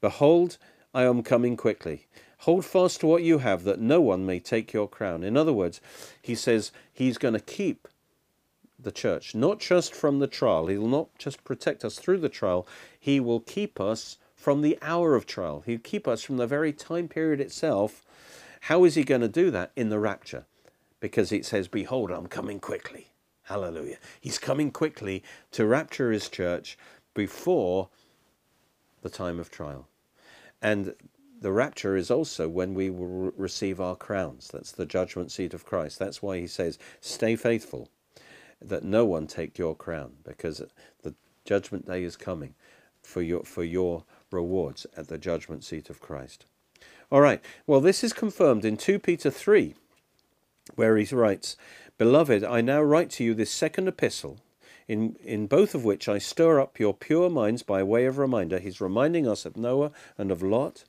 Behold 0.00 0.58
I 0.94 1.04
am 1.04 1.22
coming 1.22 1.56
quickly. 1.56 2.06
Hold 2.40 2.64
fast 2.66 3.00
to 3.00 3.06
what 3.06 3.22
you 3.22 3.38
have 3.38 3.64
that 3.64 3.80
no 3.80 4.00
one 4.00 4.26
may 4.26 4.40
take 4.40 4.72
your 4.72 4.88
crown. 4.88 5.24
In 5.24 5.36
other 5.38 5.54
words 5.54 5.80
he 6.20 6.34
says 6.34 6.70
he's 6.92 7.16
going 7.16 7.34
to 7.34 7.40
keep 7.40 7.88
the 8.82 8.92
church, 8.92 9.34
not 9.34 9.60
just 9.60 9.94
from 9.94 10.18
the 10.18 10.26
trial. 10.26 10.66
He 10.66 10.78
will 10.78 10.88
not 10.88 11.08
just 11.18 11.44
protect 11.44 11.84
us 11.84 11.98
through 11.98 12.18
the 12.18 12.28
trial, 12.28 12.66
He 12.98 13.20
will 13.20 13.40
keep 13.40 13.80
us 13.80 14.18
from 14.34 14.62
the 14.62 14.78
hour 14.82 15.14
of 15.14 15.26
trial. 15.26 15.62
He'll 15.64 15.78
keep 15.78 16.08
us 16.08 16.22
from 16.22 16.36
the 16.36 16.46
very 16.46 16.72
time 16.72 17.08
period 17.08 17.40
itself. 17.40 18.02
How 18.62 18.84
is 18.84 18.94
He 18.94 19.04
going 19.04 19.20
to 19.20 19.28
do 19.28 19.50
that? 19.50 19.72
In 19.76 19.88
the 19.88 19.98
rapture. 19.98 20.46
Because 21.00 21.32
it 21.32 21.44
says, 21.44 21.68
Behold, 21.68 22.10
I'm 22.10 22.26
coming 22.26 22.60
quickly. 22.60 23.08
Hallelujah. 23.44 23.98
He's 24.20 24.38
coming 24.38 24.70
quickly 24.70 25.22
to 25.52 25.66
rapture 25.66 26.12
His 26.12 26.28
church 26.28 26.78
before 27.14 27.88
the 29.02 29.10
time 29.10 29.38
of 29.38 29.50
trial. 29.50 29.88
And 30.60 30.94
the 31.40 31.52
rapture 31.52 31.96
is 31.96 32.10
also 32.10 32.48
when 32.48 32.72
we 32.72 32.88
will 32.88 33.32
receive 33.36 33.80
our 33.80 33.96
crowns. 33.96 34.48
That's 34.52 34.70
the 34.70 34.86
judgment 34.86 35.32
seat 35.32 35.54
of 35.54 35.66
Christ. 35.66 35.98
That's 35.98 36.22
why 36.22 36.38
he 36.38 36.46
says, 36.46 36.78
Stay 37.00 37.34
faithful 37.34 37.88
that 38.68 38.84
no 38.84 39.04
one 39.04 39.26
take 39.26 39.58
your 39.58 39.74
crown, 39.74 40.12
because 40.24 40.62
the 41.02 41.14
judgment 41.44 41.86
day 41.86 42.02
is 42.04 42.16
coming 42.16 42.54
for 43.02 43.22
your 43.22 43.42
for 43.44 43.64
your 43.64 44.04
rewards 44.30 44.86
at 44.96 45.08
the 45.08 45.18
judgment 45.18 45.64
seat 45.64 45.90
of 45.90 46.00
Christ. 46.00 46.46
All 47.10 47.20
right. 47.20 47.44
Well, 47.66 47.80
this 47.80 48.02
is 48.02 48.12
confirmed 48.12 48.64
in 48.64 48.76
2 48.76 48.98
Peter 48.98 49.30
3, 49.30 49.74
where 50.76 50.96
he 50.96 51.14
writes, 51.14 51.56
Beloved, 51.98 52.42
I 52.42 52.62
now 52.62 52.80
write 52.80 53.10
to 53.10 53.24
you 53.24 53.34
this 53.34 53.50
second 53.50 53.86
epistle, 53.86 54.38
in, 54.88 55.16
in 55.24 55.46
both 55.46 55.74
of 55.74 55.84
which 55.84 56.08
I 56.08 56.18
stir 56.18 56.60
up 56.60 56.78
your 56.78 56.94
pure 56.94 57.30
minds 57.30 57.62
by 57.62 57.82
way 57.82 58.06
of 58.06 58.18
reminder. 58.18 58.58
He's 58.58 58.80
reminding 58.80 59.26
us 59.28 59.44
of 59.44 59.56
Noah 59.56 59.92
and 60.18 60.30
of 60.30 60.42
Lot, 60.42 60.84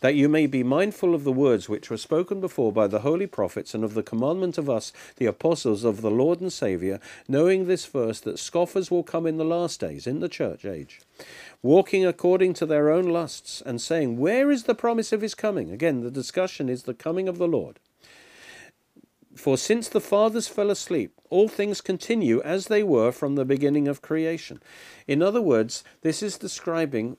that 0.00 0.14
you 0.14 0.28
may 0.28 0.46
be 0.46 0.62
mindful 0.62 1.14
of 1.14 1.24
the 1.24 1.32
words 1.32 1.68
which 1.68 1.90
were 1.90 1.96
spoken 1.96 2.40
before 2.40 2.72
by 2.72 2.86
the 2.86 3.00
holy 3.00 3.26
prophets, 3.26 3.74
and 3.74 3.84
of 3.84 3.94
the 3.94 4.02
commandment 4.02 4.58
of 4.58 4.70
us, 4.70 4.92
the 5.16 5.26
apostles 5.26 5.84
of 5.84 6.00
the 6.00 6.10
Lord 6.10 6.40
and 6.40 6.52
Saviour, 6.52 7.00
knowing 7.26 7.66
this 7.66 7.84
first, 7.84 8.24
that 8.24 8.38
scoffers 8.38 8.90
will 8.90 9.02
come 9.02 9.26
in 9.26 9.36
the 9.36 9.44
last 9.44 9.80
days, 9.80 10.06
in 10.06 10.20
the 10.20 10.28
church 10.28 10.64
age, 10.64 11.00
walking 11.62 12.06
according 12.06 12.54
to 12.54 12.66
their 12.66 12.90
own 12.90 13.06
lusts, 13.06 13.62
and 13.64 13.80
saying, 13.80 14.18
Where 14.18 14.50
is 14.50 14.64
the 14.64 14.74
promise 14.74 15.12
of 15.12 15.20
his 15.20 15.34
coming? 15.34 15.70
Again, 15.70 16.02
the 16.02 16.10
discussion 16.10 16.68
is 16.68 16.84
the 16.84 16.94
coming 16.94 17.28
of 17.28 17.38
the 17.38 17.48
Lord. 17.48 17.78
For 19.38 19.56
since 19.56 19.88
the 19.88 20.00
fathers 20.00 20.48
fell 20.48 20.68
asleep, 20.68 21.12
all 21.30 21.46
things 21.46 21.80
continue 21.80 22.42
as 22.42 22.66
they 22.66 22.82
were 22.82 23.12
from 23.12 23.36
the 23.36 23.44
beginning 23.44 23.86
of 23.86 24.02
creation. 24.02 24.60
In 25.06 25.22
other 25.22 25.40
words, 25.40 25.84
this 26.02 26.24
is 26.24 26.36
describing 26.36 27.16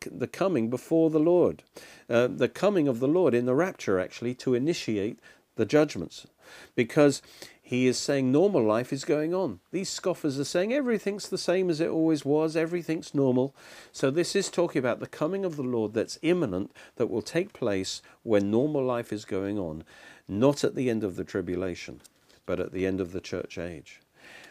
the 0.00 0.26
coming 0.26 0.70
before 0.70 1.08
the 1.08 1.20
Lord, 1.20 1.62
uh, 2.10 2.26
the 2.26 2.48
coming 2.48 2.88
of 2.88 2.98
the 2.98 3.06
Lord 3.06 3.32
in 3.32 3.46
the 3.46 3.54
rapture, 3.54 4.00
actually, 4.00 4.34
to 4.36 4.54
initiate 4.54 5.20
the 5.54 5.64
judgments. 5.64 6.26
Because 6.74 7.22
he 7.62 7.86
is 7.86 7.96
saying 7.96 8.32
normal 8.32 8.64
life 8.64 8.92
is 8.92 9.04
going 9.04 9.32
on. 9.32 9.60
These 9.70 9.88
scoffers 9.88 10.40
are 10.40 10.44
saying 10.44 10.72
everything's 10.72 11.28
the 11.28 11.38
same 11.38 11.70
as 11.70 11.80
it 11.80 11.88
always 11.88 12.24
was, 12.24 12.56
everything's 12.56 13.14
normal. 13.14 13.54
So, 13.92 14.10
this 14.10 14.34
is 14.34 14.50
talking 14.50 14.80
about 14.80 14.98
the 14.98 15.06
coming 15.06 15.44
of 15.44 15.54
the 15.54 15.62
Lord 15.62 15.94
that's 15.94 16.18
imminent, 16.22 16.72
that 16.96 17.08
will 17.08 17.22
take 17.22 17.52
place 17.52 18.02
when 18.24 18.50
normal 18.50 18.84
life 18.84 19.12
is 19.12 19.24
going 19.24 19.60
on 19.60 19.84
not 20.28 20.64
at 20.64 20.74
the 20.74 20.88
end 20.88 21.04
of 21.04 21.16
the 21.16 21.24
tribulation, 21.24 22.00
but 22.46 22.60
at 22.60 22.72
the 22.72 22.86
end 22.86 23.00
of 23.00 23.12
the 23.12 23.20
church 23.20 23.58
age. 23.58 24.00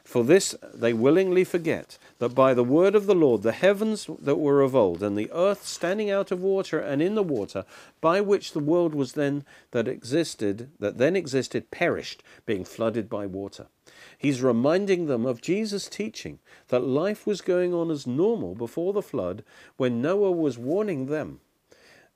For 0.03 0.23
this 0.23 0.55
they 0.73 0.93
willingly 0.93 1.43
forget 1.43 1.97
that 2.19 2.36
by 2.36 2.53
the 2.53 2.63
word 2.63 2.95
of 2.95 3.05
the 3.05 3.15
Lord 3.15 3.43
the 3.43 3.51
heavens 3.51 4.10
that 4.19 4.38
were 4.38 4.62
of 4.62 4.75
old, 4.75 5.03
and 5.03 5.17
the 5.17 5.31
earth 5.31 5.67
standing 5.67 6.10
out 6.10 6.31
of 6.31 6.41
water 6.41 6.79
and 6.79 7.01
in 7.01 7.15
the 7.15 7.23
water, 7.23 7.65
by 8.01 8.19
which 8.19 8.53
the 8.53 8.60
world 8.60 8.95
was 8.95 9.13
then 9.13 9.45
that 9.71 9.88
existed, 9.88 10.71
that 10.79 10.97
then 10.97 11.15
existed, 11.15 11.71
perished, 11.71 12.23
being 12.45 12.65
flooded 12.65 13.10
by 13.10 13.25
water. 13.25 13.67
He's 14.17 14.41
reminding 14.41 15.05
them 15.05 15.25
of 15.25 15.41
Jesus' 15.41 15.88
teaching 15.88 16.39
that 16.69 16.84
life 16.84 17.27
was 17.27 17.41
going 17.41 17.73
on 17.73 17.91
as 17.91 18.07
normal 18.07 18.55
before 18.55 18.93
the 18.93 19.01
flood 19.01 19.43
when 19.77 20.01
Noah 20.01 20.31
was 20.31 20.57
warning 20.57 21.05
them 21.05 21.39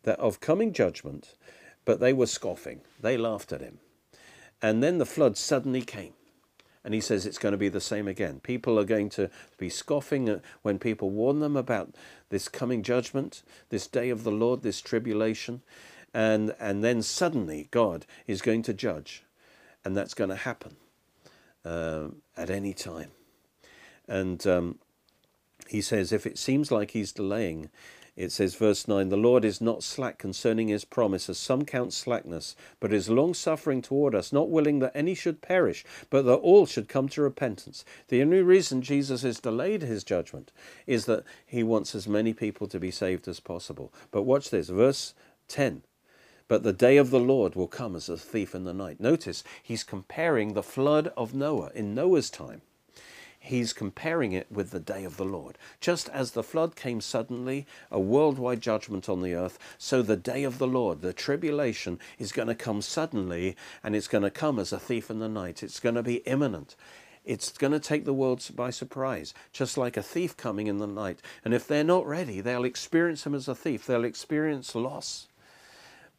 that 0.03 0.19
of 0.19 0.39
coming 0.39 0.73
judgment 0.73 1.35
but 1.86 2.00
they 2.00 2.13
were 2.13 2.26
scoffing. 2.26 2.82
They 3.00 3.17
laughed 3.17 3.54
at 3.54 3.62
him. 3.62 3.80
And 4.62 4.84
then 4.84 4.98
the 4.98 5.06
flood 5.06 5.38
suddenly 5.38 5.82
came. 5.82 6.13
And 6.84 6.93
he 6.93 7.02
says 7.02 7.26
it's 7.26 7.39
going 7.39 7.52
to 7.52 7.58
be 7.58 7.69
the 7.69 7.82
same 7.82 8.08
again. 8.08 8.39
People 8.41 8.80
are 8.80 8.84
going 8.84 9.10
to 9.12 9.30
be 9.58 9.69
scoffing 9.69 10.41
when 10.62 10.78
people 10.78 11.10
warn 11.10 11.39
them 11.39 11.58
about 11.58 11.95
this 12.30 12.48
coming 12.48 12.84
judgment, 12.84 13.41
this 13.69 13.88
day 13.88 14.10
of 14.10 14.24
the 14.24 14.32
Lord, 14.32 14.62
this 14.62 14.82
tribulation. 14.82 15.62
And, 16.13 16.56
and 16.60 16.84
then 16.84 17.02
suddenly 17.02 17.69
God 17.71 18.06
is 18.28 18.41
going 18.41 18.62
to 18.63 18.74
judge. 18.74 19.24
And 19.84 19.98
that's 19.98 20.13
going 20.13 20.30
to 20.30 20.36
happen 20.36 20.76
uh, 21.65 22.10
at 22.38 22.50
any 22.50 22.74
time. 22.74 23.12
And 24.08 24.45
um, 24.45 24.80
he 25.67 25.82
says, 25.82 26.12
if 26.12 26.26
it 26.28 26.38
seems 26.38 26.71
like 26.71 26.91
he's 26.91 27.12
delaying, 27.12 27.69
it 28.15 28.32
says, 28.32 28.56
verse 28.56 28.88
9, 28.88 29.10
The 29.10 29.17
Lord 29.17 29.43
is 29.43 29.60
not 29.60 29.84
slack 29.84 30.17
concerning 30.17 30.69
his 30.69 30.86
promise, 30.86 31.30
as 31.30 31.38
some 31.38 31.65
count 31.65 31.91
slackness, 31.91 32.56
but 32.80 32.93
is 32.93 33.10
longsuffering 33.10 33.82
toward 33.82 34.15
us, 34.15 34.32
not 34.32 34.49
willing 34.49 34.80
that 34.80 34.95
any 34.95 35.13
should 35.15 35.41
perish, 35.41 35.84
but 36.10 36.23
that 36.23 36.36
all 36.36 36.65
should 36.65 36.88
come 36.88 37.10
to 37.10 37.21
repentance. 37.21 37.84
The 38.08 38.21
only 38.21 38.41
reason 38.41 38.82
Jesus 38.82 39.23
has 39.23 39.41
delayed 39.41 39.82
his 39.82 40.06
judgment 40.06 40.54
is 40.88 41.06
that 41.06 41.25
he 41.45 41.62
wants 41.62 41.93
as 41.93 42.08
many 42.08 42.34
people 42.34 42.67
to 42.67 42.80
be 42.80 42.91
saved 42.91 43.28
as 43.28 43.41
possible. 43.41 43.93
But 44.12 44.23
watch 44.23 44.49
this, 44.49 44.69
verse 44.69 45.13
10. 45.49 45.84
But 46.47 46.63
the 46.63 46.73
day 46.73 46.95
of 46.95 47.10
the 47.10 47.19
Lord 47.19 47.56
will 47.56 47.67
come 47.67 47.95
as 47.95 48.08
a 48.08 48.17
thief 48.17 48.56
in 48.56 48.63
the 48.63 48.73
night. 48.73 49.01
Notice 49.01 49.43
he's 49.62 49.84
comparing 49.84 50.54
the 50.54 50.63
flood 50.63 51.12
of 51.17 51.34
Noah 51.34 51.71
in 51.73 51.93
Noah's 51.93 52.30
time. 52.30 52.62
He's 53.45 53.73
comparing 53.73 54.31
it 54.31 54.51
with 54.51 54.71
the 54.71 54.79
day 54.79 55.03
of 55.03 55.17
the 55.17 55.23
Lord. 55.23 55.60
Just 55.79 56.10
as 56.10 56.31
the 56.31 56.41
flood 56.41 56.75
came 56.75 56.99
suddenly, 56.99 57.67
a 57.91 57.99
worldwide 57.99 58.60
judgment 58.60 59.08
on 59.08 59.21
the 59.21 59.36
earth, 59.36 59.60
so 59.77 60.01
the 60.01 60.17
day 60.17 60.43
of 60.43 60.58
the 60.58 60.65
Lord, 60.65 61.01
the 61.01 61.13
tribulation, 61.13 61.99
is 62.17 62.31
going 62.31 62.47
to 62.47 62.55
come 62.55 62.81
suddenly 62.81 63.55
and 63.84 63.95
it's 63.95 64.08
going 64.08 64.23
to 64.23 64.31
come 64.31 64.58
as 64.58 64.73
a 64.73 64.79
thief 64.79 65.12
in 65.12 65.19
the 65.19 65.29
night. 65.29 65.62
It's 65.62 65.79
going 65.79 65.93
to 65.93 66.01
be 66.01 66.23
imminent. 66.25 66.75
It's 67.23 67.51
going 67.51 67.73
to 67.73 67.79
take 67.79 68.03
the 68.03 68.15
world 68.15 68.43
by 68.55 68.71
surprise, 68.71 69.36
just 69.53 69.77
like 69.77 69.95
a 69.95 70.01
thief 70.01 70.36
coming 70.36 70.65
in 70.65 70.79
the 70.79 70.88
night. 70.88 71.21
And 71.43 71.53
if 71.53 71.67
they're 71.67 71.84
not 71.84 72.08
ready, 72.08 72.41
they'll 72.41 72.65
experience 72.65 73.27
him 73.27 73.36
as 73.36 73.47
a 73.47 73.53
thief. 73.53 73.86
They'll 73.86 74.05
experience 74.05 74.73
loss 74.73 75.27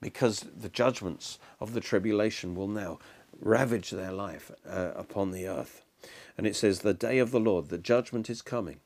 because 0.01 0.47
the 0.57 0.69
judgments 0.69 1.41
of 1.59 1.73
the 1.73 1.81
tribulation 1.81 2.55
will 2.55 2.69
now 2.69 3.01
ravage 3.41 3.91
their 3.91 4.13
life 4.13 4.53
uh, 4.65 4.93
upon 4.95 5.33
the 5.33 5.49
earth. 5.49 5.83
And 6.37 6.47
it 6.47 6.57
says, 6.57 6.81
The 6.81 6.95
day 6.95 7.19
of 7.19 7.31
the 7.31 7.41
Lord, 7.41 7.69
the 7.69 7.79
judgment 7.79 8.29
is 8.29 8.43
coming. 8.43 8.79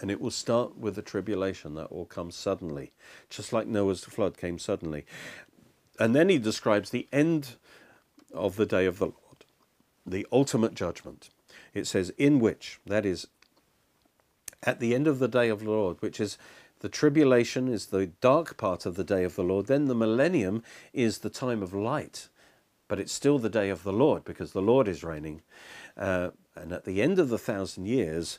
And 0.00 0.10
it 0.10 0.20
will 0.20 0.30
start 0.30 0.78
with 0.78 0.94
the 0.94 1.02
tribulation 1.02 1.74
that 1.74 1.90
will 1.90 2.04
come 2.04 2.30
suddenly, 2.30 2.92
just 3.30 3.52
like 3.52 3.66
Noah's 3.66 4.04
flood 4.04 4.36
came 4.36 4.58
suddenly. 4.58 5.04
And 5.98 6.14
then 6.14 6.28
he 6.28 6.38
describes 6.38 6.90
the 6.90 7.08
end 7.12 7.56
of 8.32 8.56
the 8.56 8.66
day 8.66 8.86
of 8.86 8.98
the 8.98 9.06
Lord, 9.06 9.44
the 10.06 10.26
ultimate 10.30 10.74
judgment. 10.74 11.30
It 11.74 11.86
says, 11.86 12.10
In 12.10 12.38
which, 12.38 12.78
that 12.86 13.04
is, 13.04 13.26
at 14.62 14.78
the 14.78 14.94
end 14.94 15.08
of 15.08 15.18
the 15.18 15.28
day 15.28 15.48
of 15.48 15.60
the 15.60 15.70
Lord, 15.70 15.96
which 16.00 16.20
is 16.20 16.38
the 16.80 16.88
tribulation 16.88 17.68
is 17.68 17.86
the 17.86 18.06
dark 18.06 18.56
part 18.56 18.86
of 18.86 18.94
the 18.94 19.04
day 19.04 19.24
of 19.24 19.34
the 19.34 19.42
Lord. 19.42 19.66
Then 19.66 19.86
the 19.86 19.94
millennium 19.94 20.62
is 20.92 21.18
the 21.18 21.30
time 21.30 21.62
of 21.62 21.74
light, 21.74 22.28
but 22.86 23.00
it's 23.00 23.12
still 23.12 23.38
the 23.38 23.48
day 23.48 23.68
of 23.68 23.82
the 23.82 23.92
Lord 23.92 24.24
because 24.24 24.52
the 24.52 24.62
Lord 24.62 24.86
is 24.86 25.02
reigning. 25.02 25.42
Uh, 25.98 26.30
and 26.54 26.72
at 26.72 26.84
the 26.84 27.02
end 27.02 27.18
of 27.18 27.28
the 27.28 27.38
thousand 27.38 27.86
years, 27.86 28.38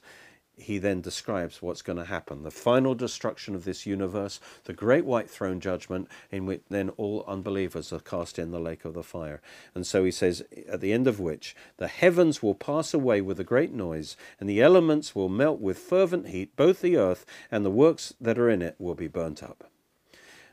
he 0.60 0.78
then 0.78 1.02
describes 1.02 1.62
what's 1.62 1.82
going 1.82 1.98
to 1.98 2.06
happen 2.06 2.44
the 2.44 2.52
final 2.52 2.94
destruction 2.94 3.56
of 3.56 3.64
this 3.64 3.86
universe, 3.86 4.40
the 4.66 4.74
great 4.74 5.06
white 5.06 5.30
throne 5.30 5.60
judgment, 5.60 6.08
in 6.32 6.46
which 6.46 6.62
then 6.70 6.90
all 6.92 7.24
unbelievers 7.28 7.94
are 7.94 8.00
cast 8.00 8.38
in 8.38 8.52
the 8.52 8.60
lake 8.60 8.86
of 8.86 8.94
the 8.94 9.04
fire. 9.04 9.42
And 9.74 9.86
so 9.88 10.04
he 10.04 10.12
says, 10.12 10.44
at 10.68 10.82
the 10.82 10.94
end 10.94 11.08
of 11.08 11.20
which, 11.20 11.56
the 11.78 11.88
heavens 11.88 12.44
will 12.44 12.56
pass 12.56 12.94
away 12.94 13.22
with 13.22 13.40
a 13.40 13.46
great 13.46 13.74
noise, 13.74 14.18
and 14.40 14.50
the 14.50 14.62
elements 14.62 15.16
will 15.16 15.30
melt 15.30 15.60
with 15.60 15.78
fervent 15.78 16.28
heat, 16.28 16.56
both 16.56 16.82
the 16.82 16.98
earth 16.98 17.26
and 17.50 17.66
the 17.66 17.72
works 17.72 18.14
that 18.20 18.38
are 18.38 18.50
in 18.50 18.62
it 18.62 18.76
will 18.78 18.96
be 18.96 19.08
burnt 19.08 19.42
up. 19.42 19.70